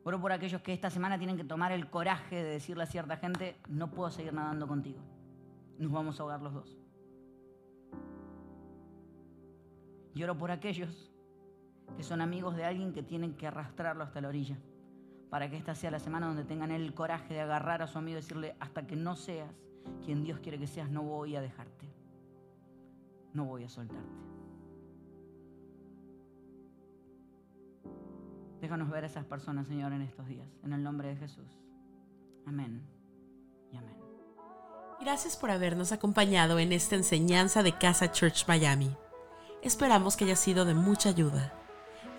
Oro 0.04 0.20
por 0.20 0.30
aquellos 0.30 0.62
que 0.62 0.72
esta 0.72 0.88
semana 0.88 1.18
tienen 1.18 1.36
que 1.36 1.44
tomar 1.44 1.72
el 1.72 1.90
coraje 1.90 2.36
de 2.36 2.50
decirle 2.50 2.84
a 2.84 2.86
cierta 2.86 3.16
gente, 3.16 3.56
no 3.68 3.90
puedo 3.90 4.10
seguir 4.10 4.32
nadando 4.32 4.68
contigo. 4.68 5.00
Nos 5.78 5.90
vamos 5.90 6.18
a 6.18 6.22
ahogar 6.22 6.40
los 6.42 6.54
dos. 6.54 6.78
Y 10.14 10.22
oro 10.22 10.38
por 10.38 10.52
aquellos 10.52 11.09
que 11.96 12.02
son 12.02 12.20
amigos 12.20 12.56
de 12.56 12.64
alguien 12.64 12.92
que 12.92 13.02
tienen 13.02 13.34
que 13.34 13.46
arrastrarlo 13.46 14.04
hasta 14.04 14.20
la 14.20 14.28
orilla. 14.28 14.58
Para 15.28 15.48
que 15.48 15.56
esta 15.56 15.74
sea 15.74 15.90
la 15.90 16.00
semana 16.00 16.26
donde 16.26 16.44
tengan 16.44 16.70
el 16.70 16.92
coraje 16.94 17.34
de 17.34 17.40
agarrar 17.40 17.82
a 17.82 17.86
su 17.86 17.98
amigo 17.98 18.18
y 18.18 18.20
decirle, 18.22 18.56
hasta 18.58 18.86
que 18.86 18.96
no 18.96 19.16
seas 19.16 19.50
quien 20.04 20.22
Dios 20.24 20.40
quiere 20.40 20.58
que 20.58 20.66
seas, 20.66 20.90
no 20.90 21.02
voy 21.02 21.36
a 21.36 21.40
dejarte. 21.40 21.88
No 23.32 23.44
voy 23.44 23.64
a 23.64 23.68
soltarte. 23.68 24.30
Déjanos 28.60 28.90
ver 28.90 29.04
a 29.04 29.06
esas 29.06 29.24
personas, 29.24 29.66
Señor, 29.68 29.92
en 29.92 30.02
estos 30.02 30.26
días. 30.26 30.48
En 30.62 30.72
el 30.72 30.82
nombre 30.82 31.08
de 31.08 31.16
Jesús. 31.16 31.60
Amén 32.46 32.82
y 33.72 33.76
amén. 33.76 33.96
Gracias 35.00 35.36
por 35.36 35.50
habernos 35.50 35.92
acompañado 35.92 36.58
en 36.58 36.72
esta 36.72 36.96
enseñanza 36.96 37.62
de 37.62 37.72
Casa 37.78 38.12
Church 38.12 38.46
Miami. 38.46 38.94
Esperamos 39.62 40.16
que 40.16 40.24
haya 40.24 40.36
sido 40.36 40.64
de 40.64 40.74
mucha 40.74 41.08
ayuda. 41.08 41.59